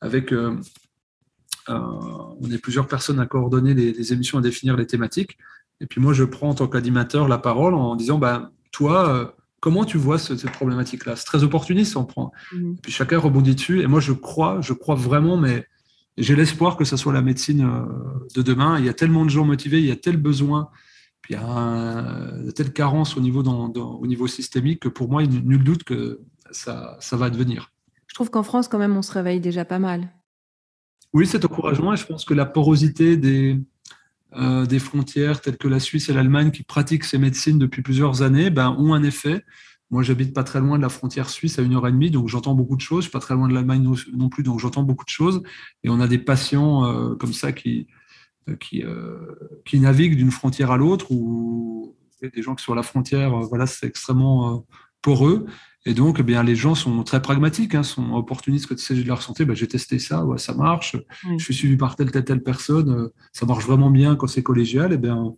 [0.00, 0.34] avec...
[1.66, 5.38] On est plusieurs personnes à coordonner les, les, émissions, à définir les thématiques.
[5.80, 9.34] Et puis moi, je prends en tant qu'animateur la parole en disant, bah, toi,
[9.64, 11.16] Comment tu vois cette problématique-là?
[11.16, 12.32] C'est très opportuniste, on prend.
[12.52, 12.74] Mmh.
[12.82, 13.80] Puis chacun rebondit dessus.
[13.80, 15.66] Et moi, je crois, je crois vraiment, mais
[16.18, 17.86] j'ai l'espoir que ce soit la médecine euh,
[18.36, 18.78] de demain.
[18.78, 20.68] Il y a tellement de gens motivés, il y a tel besoin,
[21.22, 25.22] puis il y a telle carence au niveau, dans, au niveau systémique que pour moi,
[25.22, 27.70] il n'y a nul doute que ça, ça va devenir.
[28.06, 30.12] Je trouve qu'en France, quand même, on se réveille déjà pas mal.
[31.14, 33.58] Oui, c'est encouragement et je pense que la porosité des,
[34.36, 38.22] euh, des frontières telles que la Suisse et l'Allemagne qui pratiquent ces médecines depuis plusieurs
[38.22, 39.44] années ben, ont un effet.
[39.90, 42.28] Moi, j'habite pas très loin de la frontière suisse à une heure et demie, donc
[42.28, 43.04] j'entends beaucoup de choses.
[43.04, 45.42] Je suis pas très loin de l'Allemagne non plus, donc j'entends beaucoup de choses.
[45.82, 47.86] Et on a des patients euh, comme ça qui,
[48.48, 48.82] euh, qui,
[49.64, 53.66] qui naviguent d'une frontière à l'autre, ou des gens qui sont à la frontière, voilà,
[53.66, 54.66] c'est extrêmement
[55.02, 55.46] poreux.
[55.86, 59.02] Et donc, eh bien, les gens sont très pragmatiques, hein, sont opportunistes quand il s'agit
[59.02, 59.44] de leur santé.
[59.44, 60.96] Ben, j'ai testé ça, ouais, ça marche.
[61.38, 62.90] Je suis suivi par telle, telle, telle personne.
[62.90, 64.92] Euh, ça marche vraiment bien quand c'est collégial.
[64.92, 65.34] Et eh bien,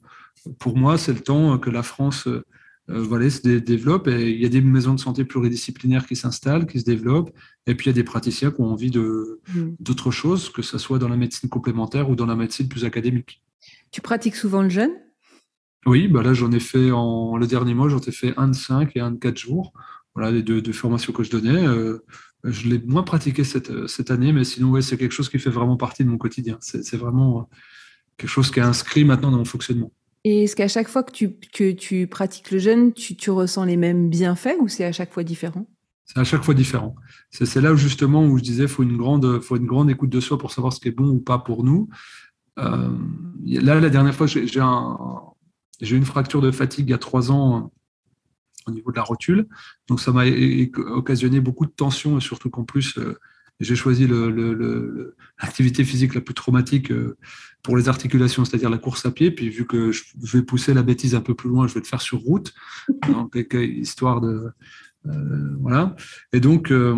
[0.59, 2.43] pour moi, c'est le temps que la France euh,
[2.89, 4.07] voilà, se développe.
[4.07, 7.31] Et il y a des maisons de santé pluridisciplinaires qui s'installent, qui se développent.
[7.67, 9.41] Et puis, il y a des praticiens qui ont envie de,
[9.81, 13.43] d'autres choses, que ce soit dans la médecine complémentaire ou dans la médecine plus académique.
[13.91, 14.93] Tu pratiques souvent le jeûne?
[15.87, 18.55] Oui, bah là, j'en ai fait en le dernier mois, j'en ai fait un de
[18.55, 19.73] 5 et un de 4 jours
[20.17, 21.67] voilà, les deux, formations que je donnais.
[21.67, 22.03] Euh,
[22.43, 25.51] je l'ai moins pratiqué cette, cette année, mais sinon, ouais, c'est quelque chose qui fait
[25.51, 26.57] vraiment partie de mon quotidien.
[26.61, 27.43] C'est vraiment euh,
[28.17, 29.93] quelque chose qui est inscrit maintenant dans mon fonctionnement.
[30.25, 33.65] Et est-ce qu'à chaque fois que tu, que tu pratiques le jeûne, tu, tu ressens
[33.65, 35.67] les mêmes bienfaits ou c'est à chaque fois différent?
[36.07, 36.97] C'est à chaque fois différent.
[37.31, 40.11] C'est là où justement où je disais qu'il faut une grande, faut une grande écoute
[40.11, 41.89] de soi pour savoir ce qui est bon ou pas pour nous.
[42.59, 42.89] Euh,
[43.45, 44.97] là, la dernière fois, j'ai un,
[45.81, 47.73] une fracture de fatigue il y a trois ans
[48.67, 49.47] au niveau de la rotule.
[49.89, 50.25] Donc ça m'a
[50.95, 53.19] occasionné beaucoup de tensions, surtout qu'en plus, euh,
[53.61, 54.07] j'ai choisi
[55.39, 57.17] l'activité physique la plus traumatique euh,
[57.63, 59.31] pour les articulations, c'est-à-dire la course à pied.
[59.31, 60.05] Puis vu que je
[60.37, 62.53] vais pousser la bêtise un peu plus loin, je vais le faire sur route,
[63.09, 64.51] donc, histoire de,
[65.61, 65.97] voilà.
[66.33, 66.95] Et donc, euh,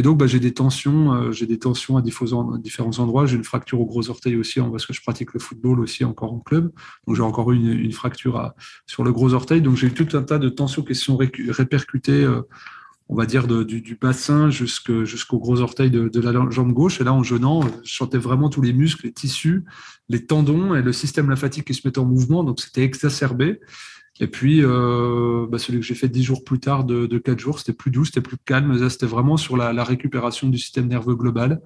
[0.00, 2.58] donc, bah, j'ai des tensions, euh, j'ai des tensions à différents,
[2.98, 3.26] endroits.
[3.26, 6.32] J'ai une fracture au gros orteil aussi, parce que je pratique le football aussi encore
[6.32, 6.72] en club.
[7.06, 8.52] Donc, j'ai encore eu une, fracture
[8.86, 9.60] sur le gros orteil.
[9.60, 12.26] Donc, j'ai eu tout un tas de tensions qui sont répercutées,
[13.08, 17.00] on va dire, du, bassin jusqu'au gros orteil de, de, la jambe gauche.
[17.00, 19.64] Et là, en jeûnant, je sentais vraiment tous les muscles, les tissus,
[20.08, 22.44] les tendons et le système lymphatique qui se mettent en mouvement.
[22.44, 23.60] Donc, c'était exacerbé.
[24.18, 27.38] Et puis, euh, bah, celui que j'ai fait dix jours plus tard de, de quatre
[27.38, 28.88] jours, c'était plus doux, c'était plus calme.
[28.88, 31.60] C'était vraiment sur la, la, récupération du système nerveux global.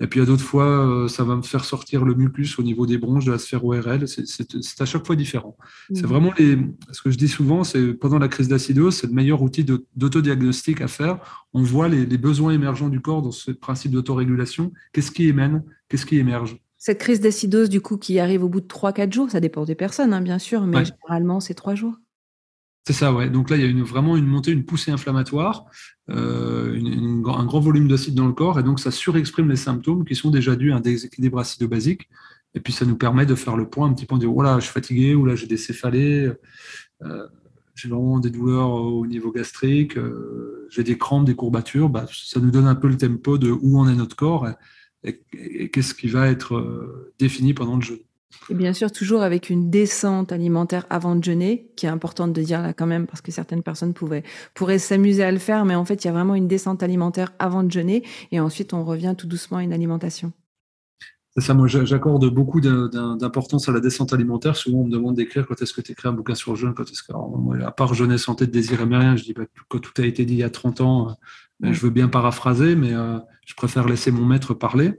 [0.00, 2.86] Et puis, à d'autres fois, euh, ça va me faire sortir le mucus au niveau
[2.86, 4.08] des bronches, de la sphère ORL.
[4.08, 5.56] C'est à chaque fois différent.
[5.94, 6.06] C'est mmh.
[6.06, 6.58] vraiment les.
[6.90, 10.80] Ce que je dis souvent, c'est pendant la crise d'acidose, c'est le meilleur outil d'autodiagnostic
[10.80, 11.46] à faire.
[11.52, 14.72] On voit les, les besoins émergents du corps dans ce principe d'autorégulation.
[14.92, 16.56] Qu'est-ce qui émène Qu'est-ce qui émerge?
[16.84, 19.76] Cette crise d'acidose, du coup, qui arrive au bout de 3-4 jours, ça dépend des
[19.76, 21.94] personnes, hein, bien sûr, mais généralement, c'est 3 jours.
[22.84, 23.30] C'est ça, ouais.
[23.30, 25.66] Donc là, il y a une, vraiment une montée, une poussée inflammatoire,
[26.10, 30.16] euh, un grand volume d'acide dans le corps, et donc ça surexprime les symptômes qui
[30.16, 32.08] sont déjà dus à un déséquilibre acido-basique.
[32.54, 34.58] Et puis ça nous permet de faire le point un petit peu, de dire voilà,
[34.58, 36.32] je suis fatigué, ou là j'ai des céphalées,
[37.76, 39.96] j'ai vraiment des douleurs au niveau gastrique,
[40.68, 41.90] j'ai des crampes, des courbatures.
[41.90, 44.54] Bah, ça nous donne un peu le tempo de où en est notre corps et
[45.04, 47.98] qu'est-ce qui va être défini pendant le jeûne?
[48.50, 52.42] Et bien sûr, toujours avec une descente alimentaire avant de jeûner, qui est importante de
[52.42, 54.24] dire là quand même, parce que certaines personnes pouvaient,
[54.54, 57.32] pourraient s'amuser à le faire, mais en fait, il y a vraiment une descente alimentaire
[57.38, 60.32] avant de jeûner, et ensuite on revient tout doucement à une alimentation.
[61.34, 64.54] C'est ça, moi j'accorde beaucoup d'importance à la descente alimentaire.
[64.54, 66.74] Souvent on me demande d'écrire quand est-ce que tu écris un bouquin sur le jeûne,
[66.74, 67.12] quand est-ce que.
[67.14, 70.04] moi, à part jeûner santé de désir et rien, je dis bah, quand tout a
[70.04, 71.12] été dit il y a 30 ans, euh,
[71.62, 74.94] je veux bien paraphraser, mais euh, je préfère laisser mon maître parler.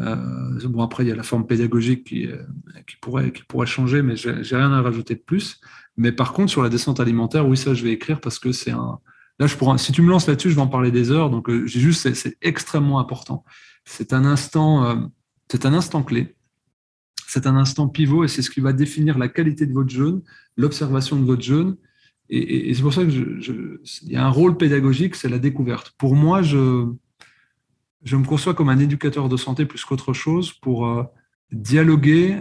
[0.00, 2.42] Euh, bon, après, il y a la forme pédagogique qui, euh,
[2.86, 5.60] qui, pourrait, qui pourrait changer, mais j'ai rien à rajouter de plus.
[5.96, 8.70] Mais par contre, sur la descente alimentaire, oui, ça, je vais écrire parce que c'est
[8.70, 8.98] un.
[9.38, 11.30] Là, je pourrais, si tu me lances là-dessus, je vais en parler des heures.
[11.30, 13.44] Donc, euh, j'ai juste, c'est extrêmement important.
[13.84, 15.10] C'est un instant,
[15.50, 16.36] c'est un instant clé.
[17.26, 20.20] C'est un instant pivot et c'est ce qui va définir la qualité de votre jeûne,
[20.56, 21.76] l'observation de votre jeûne.
[22.30, 25.92] Et, c'est pour ça que y a un rôle pédagogique, c'est la découverte.
[25.98, 26.86] Pour moi, je,
[28.12, 31.02] me conçois comme un éducateur de santé plus qu'autre chose pour euh,
[31.50, 32.40] dialoguer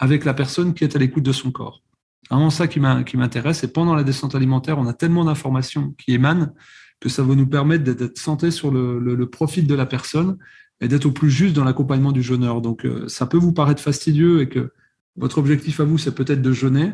[0.00, 1.82] avec la personne qui est à l'écoute de son corps.
[2.22, 3.62] C'est vraiment ça qui m'intéresse.
[3.62, 6.52] Et pendant la descente alimentaire, on a tellement d'informations qui émanent
[7.00, 10.38] que ça va nous permettre d'être santé sur le, profil de la personne
[10.80, 12.60] et d'être au plus juste dans l'accompagnement du jeûneur.
[12.60, 14.72] Donc, euh, ça peut vous paraître fastidieux et que
[15.16, 16.92] votre objectif à vous, c'est peut-être de jeûner.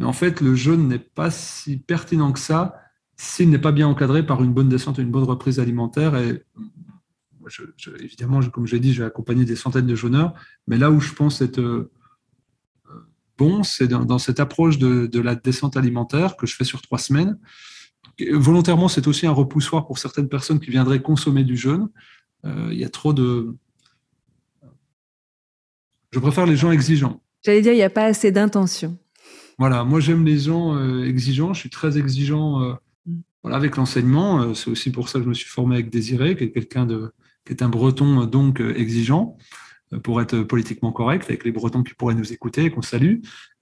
[0.00, 2.74] Mais en fait, le jeûne n'est pas si pertinent que ça
[3.18, 6.16] s'il n'est pas bien encadré par une bonne descente et une bonne reprise alimentaire.
[6.16, 6.42] Et
[7.98, 10.32] évidemment, comme je l'ai dit, j'ai accompagné des centaines de jeûneurs,
[10.66, 11.92] mais là où je pense être euh,
[13.36, 17.38] bon, c'est dans, cette approche de, la descente alimentaire que je fais sur trois semaines.
[18.30, 21.90] volontairement, c'est aussi un repoussoir pour certaines personnes qui viendraient consommer du jeûne.
[22.46, 23.54] Euh, il y a trop de...
[26.10, 27.20] Je préfère les gens exigeants.
[27.44, 28.96] J'allais dire, il n'y a pas assez d'intention.
[29.60, 32.58] Voilà, moi j'aime les gens euh, exigeants, je suis très exigeant
[33.06, 33.20] mm.
[33.42, 34.54] voilà, avec l'enseignement.
[34.54, 37.12] c'est aussi pour ça que je me suis formé avec Désiré, qui est quelqu'un de,
[37.44, 39.36] qui est un breton donc exigeant,
[39.92, 43.16] euh, pour être politiquement correct, avec les bretons qui pourraient nous écouter et qu'on salue.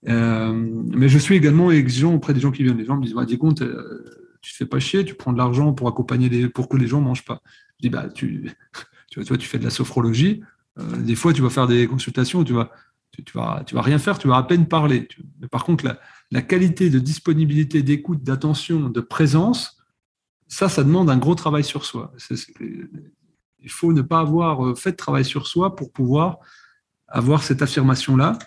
[0.09, 2.79] Euh, mais je suis également exigeant auprès des gens qui viennent.
[2.79, 5.39] Les gens me disent, dis compte, euh, tu te fais pas chier, tu prends de
[5.39, 7.41] l'argent pour accompagner les, pour que les gens mangent pas.
[7.79, 8.51] Je dis, bah, tu,
[9.11, 10.43] tu, vois, tu fais de la sophrologie.
[10.99, 12.71] des fois, tu vas faire des consultations, tu vas,
[13.11, 15.09] tu, vas, tu vas rien faire, tu vas à peine parler.
[15.41, 15.99] Mais par contre, la,
[16.31, 19.79] la qualité de disponibilité, d'écoute, d'attention, de présence,
[20.47, 22.13] ça, ça demande un gros travail sur soi.
[22.61, 26.39] Il faut ne pas avoir euh, fait de travail sur soi pour pouvoir
[27.07, 28.39] avoir cette affirmation-là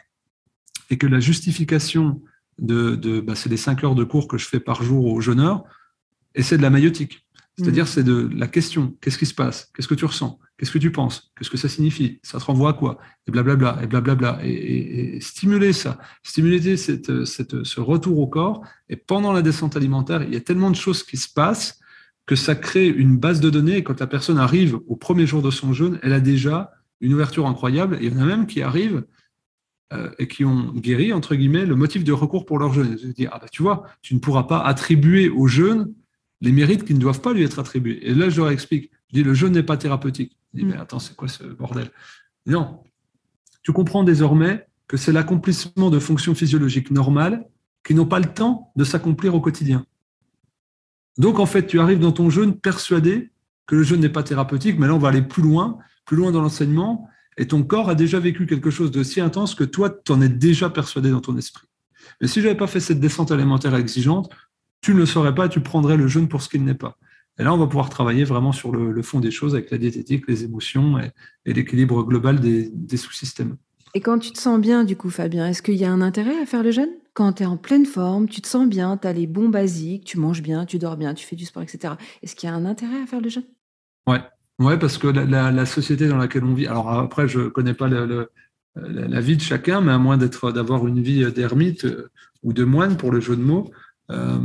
[0.89, 2.21] et que la justification
[2.59, 5.21] de, de bah, c'est les 5 heures de cours que je fais par jour aux
[5.21, 5.63] jeûneurs,
[6.35, 7.25] et c'est de la maïotique.
[7.57, 7.87] C'est-à-dire, mm.
[7.87, 8.95] c'est de la question.
[9.01, 9.71] Qu'est-ce qui se passe?
[9.75, 10.39] Qu'est-ce que tu ressens?
[10.61, 11.31] Qu'est-ce que tu penses?
[11.35, 12.19] Qu'est-ce que ça signifie?
[12.21, 12.99] Ça te renvoie à quoi?
[13.25, 14.41] Et blablabla, et blablabla.
[14.43, 18.61] Et, stimuler ça, stimuler cette, cette, ce retour au corps.
[18.87, 21.79] Et pendant la descente alimentaire, il y a tellement de choses qui se passent
[22.27, 25.41] que ça crée une base de données et quand la personne arrive au premier jour
[25.41, 27.97] de son jeûne, elle a déjà une ouverture incroyable.
[27.99, 29.03] Il y en a même qui arrivent
[29.93, 32.97] euh, et qui ont guéri, entre guillemets, le motif de recours pour leur jeûne.
[33.17, 35.91] Dire, ah bah, tu vois, tu ne pourras pas attribuer au jeûne
[36.39, 37.99] les mérites qui ne doivent pas lui être attribués.
[38.07, 40.37] Et là, je leur explique, je dis, le jeûne n'est pas thérapeutique.
[40.53, 40.69] Dis, mm.
[40.69, 41.89] mais attends, c'est quoi ce bordel?
[42.45, 42.83] Non,
[43.63, 47.47] tu comprends désormais que c'est l'accomplissement de fonctions physiologiques normales
[47.83, 49.85] qui n'ont pas le temps de s'accomplir au quotidien.
[51.17, 53.31] Donc, en fait, tu arrives dans ton jeûne persuadé
[53.67, 56.31] que le jeûne n'est pas thérapeutique, mais là, on va aller plus loin, plus loin
[56.31, 59.89] dans l'enseignement, et ton corps a déjà vécu quelque chose de si intense que toi,
[59.89, 61.67] tu en es déjà persuadé dans ton esprit.
[62.19, 64.29] Mais si je n'avais pas fait cette descente alimentaire exigeante,
[64.81, 66.97] tu ne le saurais pas, tu prendrais le jeûne pour ce qu'il n'est pas.
[67.39, 70.27] Et là, on va pouvoir travailler vraiment sur le, fond des choses avec la diététique,
[70.27, 73.57] les émotions et, l'équilibre global des, des sous-systèmes.
[73.93, 76.39] Et quand tu te sens bien, du coup, Fabien, est-ce qu'il y a un intérêt
[76.41, 76.91] à faire le jeûne?
[77.13, 80.05] Quand tu es en pleine forme, tu te sens bien, tu as les bons basiques,
[80.05, 81.95] tu manges bien, tu dors bien, tu fais du sport, etc.
[82.23, 83.43] Est-ce qu'il y a un intérêt à faire le jeûne?
[84.07, 84.21] Ouais.
[84.59, 87.89] ouais, parce que la, société dans laquelle on vit, alors après, je ne connais pas
[87.89, 92.09] la vie de chacun, mais à moins d'être, d'avoir une vie d'ermite euh,
[92.43, 93.69] ou de moine pour le jeu de mots,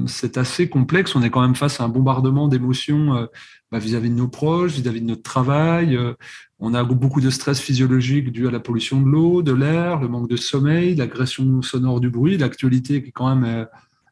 [0.06, 1.14] c'est assez complexe.
[1.14, 3.26] On est quand même face à un bombardement d'émotions euh,
[3.70, 5.96] bah, vis-à-vis de nos proches, vis-à-vis de notre travail.
[5.96, 6.14] Euh,
[6.58, 10.08] on a beaucoup de stress physiologique dû à la pollution de l'eau, de l'air, le
[10.08, 13.66] manque de sommeil, l'agression sonore du bruit, l'actualité qui quand même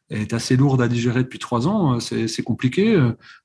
[0.09, 1.99] est assez lourde à digérer depuis trois ans.
[1.99, 2.95] C'est compliqué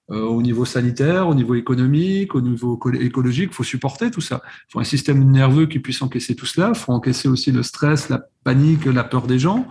[0.09, 3.51] au niveau sanitaire, au niveau économique, au niveau écologique.
[3.53, 4.43] Il faut supporter tout ça.
[4.69, 6.73] Il faut un système nerveux qui puisse encaisser tout cela.
[6.75, 9.67] Il faut encaisser aussi le stress, la panique, la peur des gens.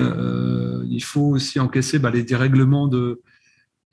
[0.00, 3.22] Euh, il faut aussi encaisser bah, les dérèglements de,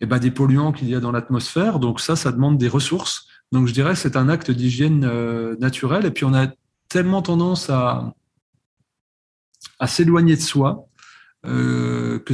[0.02, 1.80] eh ben, des polluants qu'il y a dans l'atmosphère.
[1.80, 3.28] Donc ça, ça demande des ressources.
[3.52, 6.06] Donc je dirais c'est un acte d'hygiène euh, naturelle.
[6.06, 6.47] Et puis on a
[6.88, 8.14] tellement tendance à,
[9.80, 10.89] à s'éloigner de soi
[11.46, 12.34] euh, que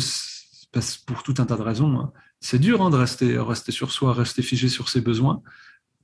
[1.05, 1.99] pour tout un tas de raisons.
[1.99, 2.11] Hein.
[2.39, 5.41] C'est dur hein, de rester, rester sur soi, rester figé sur ses besoins.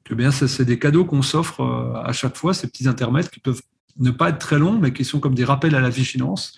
[0.03, 3.39] Que bien, c'est des cadeaux qu'on s'offre euh, à chaque fois, ces petits intermèdes qui
[3.39, 3.61] peuvent
[3.97, 6.57] ne pas être très longs, mais qui sont comme des rappels à la vigilance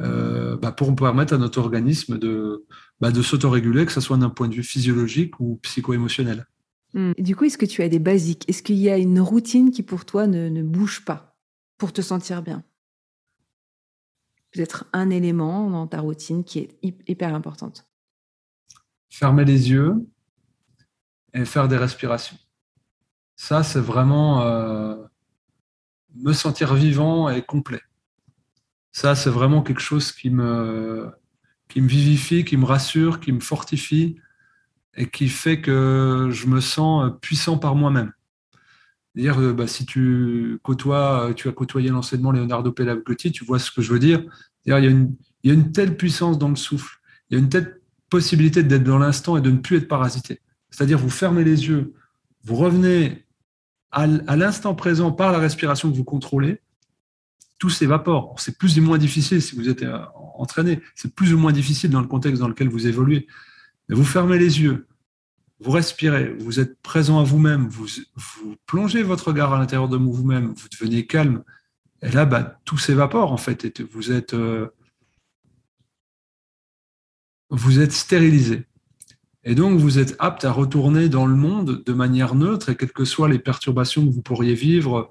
[0.00, 2.66] euh, bah, pour permettre à notre organisme de,
[3.00, 6.46] bah, de s'autoréguler, que ce soit d'un point de vue physiologique ou psycho-émotionnel.
[6.92, 7.12] Hmm.
[7.18, 8.44] Du coup, est-ce que tu as des basiques?
[8.48, 11.36] Est-ce qu'il y a une routine qui pour toi ne bouge pas?
[11.78, 12.62] Pour te sentir bien?
[14.54, 16.78] Peut-être un élément dans ta routine qui est
[17.08, 17.88] hyper importante.
[19.10, 20.06] Fermer les yeux
[21.32, 22.38] et faire des respirations.
[23.34, 24.94] Ça, c'est vraiment euh,
[26.14, 27.82] me sentir vivant et complet.
[28.92, 31.10] Ça, c'est vraiment quelque chose qui me,
[31.68, 34.20] qui me vivifie, qui me rassure, qui me fortifie
[34.96, 38.12] et qui fait que je me sens puissant par moi-même.
[39.14, 43.70] Dire, euh, bah, si tu côtoies, tu as côtoyé l'enseignement Leonardo Pelagotti, tu vois ce
[43.70, 44.24] que je veux dire.
[44.66, 46.98] Il y, a une, il y a une telle puissance dans le souffle,
[47.30, 50.40] il y a une telle possibilité d'être dans l'instant et de ne plus être parasité.
[50.70, 51.94] C'est-à-dire, vous fermez les yeux,
[52.44, 53.24] vous revenez
[53.92, 56.60] à l'instant présent par la respiration que vous contrôlez,
[57.58, 58.34] tout s'évapore.
[58.38, 59.98] C'est plus ou moins difficile si vous êtes euh,
[60.36, 63.26] entraîné, c'est plus ou moins difficile dans le contexte dans lequel vous évoluez.
[63.88, 64.86] Mais vous fermez les yeux,
[65.60, 67.86] vous respirez, vous êtes présent à vous-même, vous,
[68.66, 71.44] plongez votre regard à l'intérieur de vous-même, vous devenez calme.
[72.02, 73.64] Et là, bah, tout s'évapore en fait.
[73.64, 74.68] Et vous êtes, euh,
[77.50, 78.66] êtes stérilisé.
[79.44, 82.92] Et donc, vous êtes apte à retourner dans le monde de manière neutre, et quelles
[82.92, 85.10] que soient les perturbations que vous pourriez vivre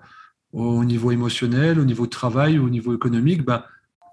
[0.52, 3.68] au niveau émotionnel, au niveau de travail, au niveau économique, bah,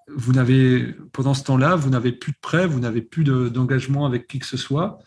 [0.09, 4.27] vous n'avez, pendant ce temps-là, vous n'avez plus de prêt, vous n'avez plus d'engagement avec
[4.27, 4.99] qui que ce soit,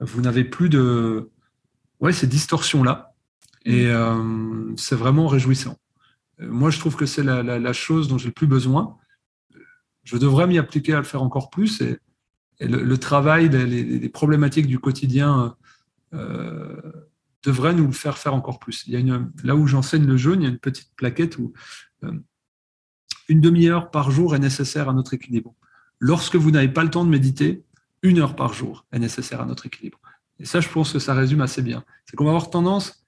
[0.00, 1.30] vous n'avez plus de,
[2.00, 3.14] ouais, ces distorsions-là.
[3.64, 5.76] Et euh, c'est vraiment réjouissant.
[6.40, 8.96] Euh, moi, je trouve que c'est la, chose dont j'ai le plus besoin.
[10.04, 11.80] Je devrais m'y appliquer à le faire encore plus.
[11.80, 11.98] Et,
[12.60, 15.56] le, travail, les, problématiques du quotidien
[16.12, 16.80] euh,
[17.44, 18.84] devraient nous le faire faire encore plus.
[18.86, 21.38] Il y a une, là où j'enseigne le jaune, il y a une petite plaquette
[21.38, 21.52] où
[23.28, 25.54] une demi-heure par jour est nécessaire à notre équilibre.
[26.00, 27.64] Lorsque vous n'avez pas le temps de méditer,
[28.02, 29.98] une heure par jour est nécessaire à notre équilibre.
[30.40, 31.84] Et ça, je pense que ça résume assez bien.
[32.06, 33.04] C'est qu'on va avoir tendance,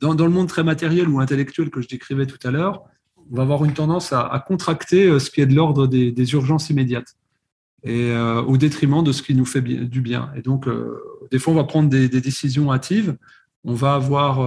[0.00, 2.84] dans, le monde très matériel ou intellectuel que je décrivais tout à l'heure,
[3.30, 6.70] on va avoir une tendance à, contracter euh, ce qui est de l'ordre des, urgences
[6.70, 7.16] immédiates
[7.82, 10.30] et euh, au détriment de ce qui nous fait du bien.
[10.36, 10.98] Et donc, euh,
[11.30, 13.16] des fois, on va prendre des, décisions hâtives,
[13.64, 14.38] on va avoir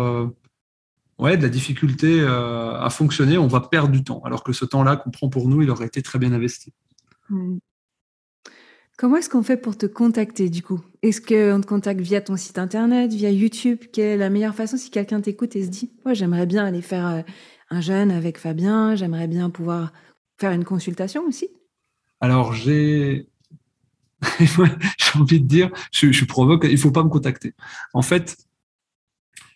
[1.19, 4.95] ouais, de la difficulté à fonctionner, on va perdre du temps, alors que ce temps-là
[4.95, 6.73] qu'on prend pour nous, il aurait été très bien investi.
[7.29, 7.57] Mmh.
[8.99, 10.81] Comment est-ce qu'on fait pour te contacter du coup?
[11.03, 13.79] Est-ce qu'on te contacte via ton site internet, via YouTube?
[13.93, 16.81] Quelle est la meilleure façon si quelqu'un t'écoute et se dit Moi, j'aimerais bien aller
[16.81, 17.21] faire euh,
[17.69, 19.93] un jeûne avec Fabien, j'aimerais bien pouvoir
[20.37, 21.47] faire une consultation aussi
[22.19, 23.29] Alors, j'ai.
[24.41, 27.53] j'ai envie de dire, je, je provoque, il ne faut pas me contacter.
[27.93, 28.35] En fait,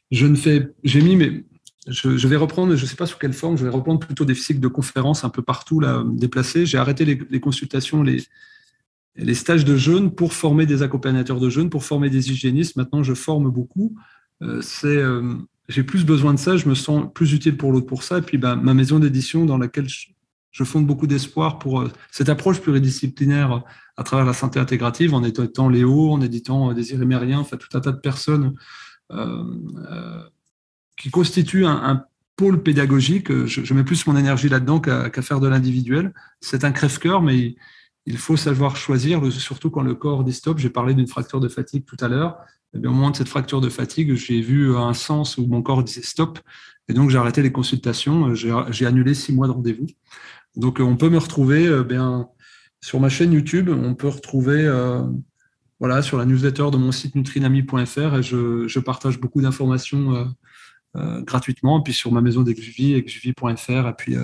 [0.09, 0.69] je ne fais.
[0.85, 1.43] J'ai mis mes.
[1.85, 4.35] Je, vais reprendre, je ne sais pas sous quelle forme, je vais reprendre plutôt des
[4.35, 6.65] cycles de conférences un peu partout là, déplacés.
[6.65, 8.23] J'ai arrêté les, les consultations, les,
[9.15, 12.75] les stages de jeûne pour former des accompagnateurs de jeûne, pour former des hygiénistes.
[12.75, 13.95] Maintenant, je forme beaucoup.
[14.41, 15.35] Euh, euh,
[15.69, 18.17] j'ai plus besoin de ça, je me sens plus utile pour l'autre pour ça.
[18.17, 22.29] Et puis, bah, ma maison d'édition dans laquelle je, fonde beaucoup d'espoir pour euh, cette
[22.29, 23.63] approche pluridisciplinaire
[23.97, 26.73] à travers la santé intégrative, en éditant Léo, en éditant
[27.05, 28.55] Mérien, enfin tout un tas de personnes
[30.97, 32.03] qui constituent un,
[32.35, 33.31] pôle pédagogique.
[33.45, 36.13] Je, mets plus mon énergie là-dedans qu'à, faire de l'individuel.
[36.41, 37.55] C'est un crève-cœur, mais
[38.17, 40.59] faut savoir choisir, surtout quand le corps dit stop.
[40.59, 42.37] J'ai parlé d'une fracture de fatigue tout à l'heure.
[42.73, 45.83] Eh au moment de cette fracture de fatigue, j'ai vu un sens où mon corps
[45.83, 46.39] disait stop.
[46.89, 48.33] Et donc, j'ai arrêté les consultations.
[48.35, 49.87] J'ai annulé six mois de rendez-vous.
[50.55, 52.27] Donc, on peut me retrouver euh, bien,
[52.81, 53.69] sur ma chaîne YouTube.
[53.69, 55.01] On peut retrouver euh,
[55.79, 60.33] voilà, sur la newsletter de mon site nutrinami.fr et je, partage beaucoup d'informations
[60.95, 61.81] euh, gratuitement.
[61.81, 63.87] Puis sur ma maison d'Exuvie, exuvie.fr.
[63.87, 64.15] Et puis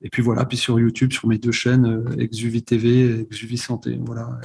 [0.00, 3.98] et puis voilà, puis sur YouTube, sur mes deux chaînes, euh, Exuvie TV, Exuvie Santé.
[4.04, 4.38] Voilà.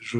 [0.00, 0.18] je,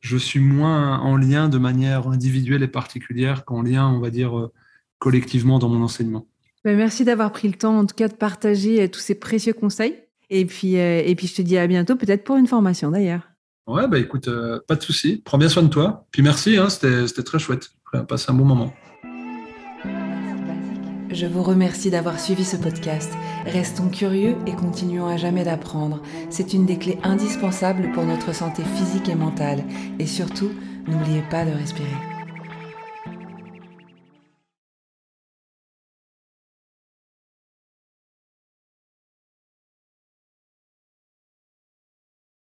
[0.00, 4.36] je suis moins en lien de manière individuelle et particulière qu'en lien, on va dire,
[4.36, 4.52] euh,
[4.98, 6.26] collectivement dans mon enseignement.
[6.64, 9.52] Ben, merci d'avoir pris le temps, en tout cas, de partager euh, tous ces précieux
[9.52, 9.96] conseils.
[10.30, 13.20] Et puis, et puis je te dis à bientôt, peut-être pour une formation d'ailleurs.
[13.66, 14.30] Ouais, bah écoute,
[14.66, 15.20] pas de souci.
[15.22, 16.06] Prends bien soin de toi.
[16.10, 17.72] Puis merci, hein, c'était très chouette.
[17.92, 18.72] J'ai passé un bon moment.
[21.12, 23.12] Je vous remercie d'avoir suivi ce podcast.
[23.44, 26.00] Restons curieux et continuons à jamais d'apprendre.
[26.30, 29.62] C'est une des clés indispensables pour notre santé physique et mentale.
[29.98, 30.50] Et surtout,
[30.88, 32.11] n'oubliez pas de respirer.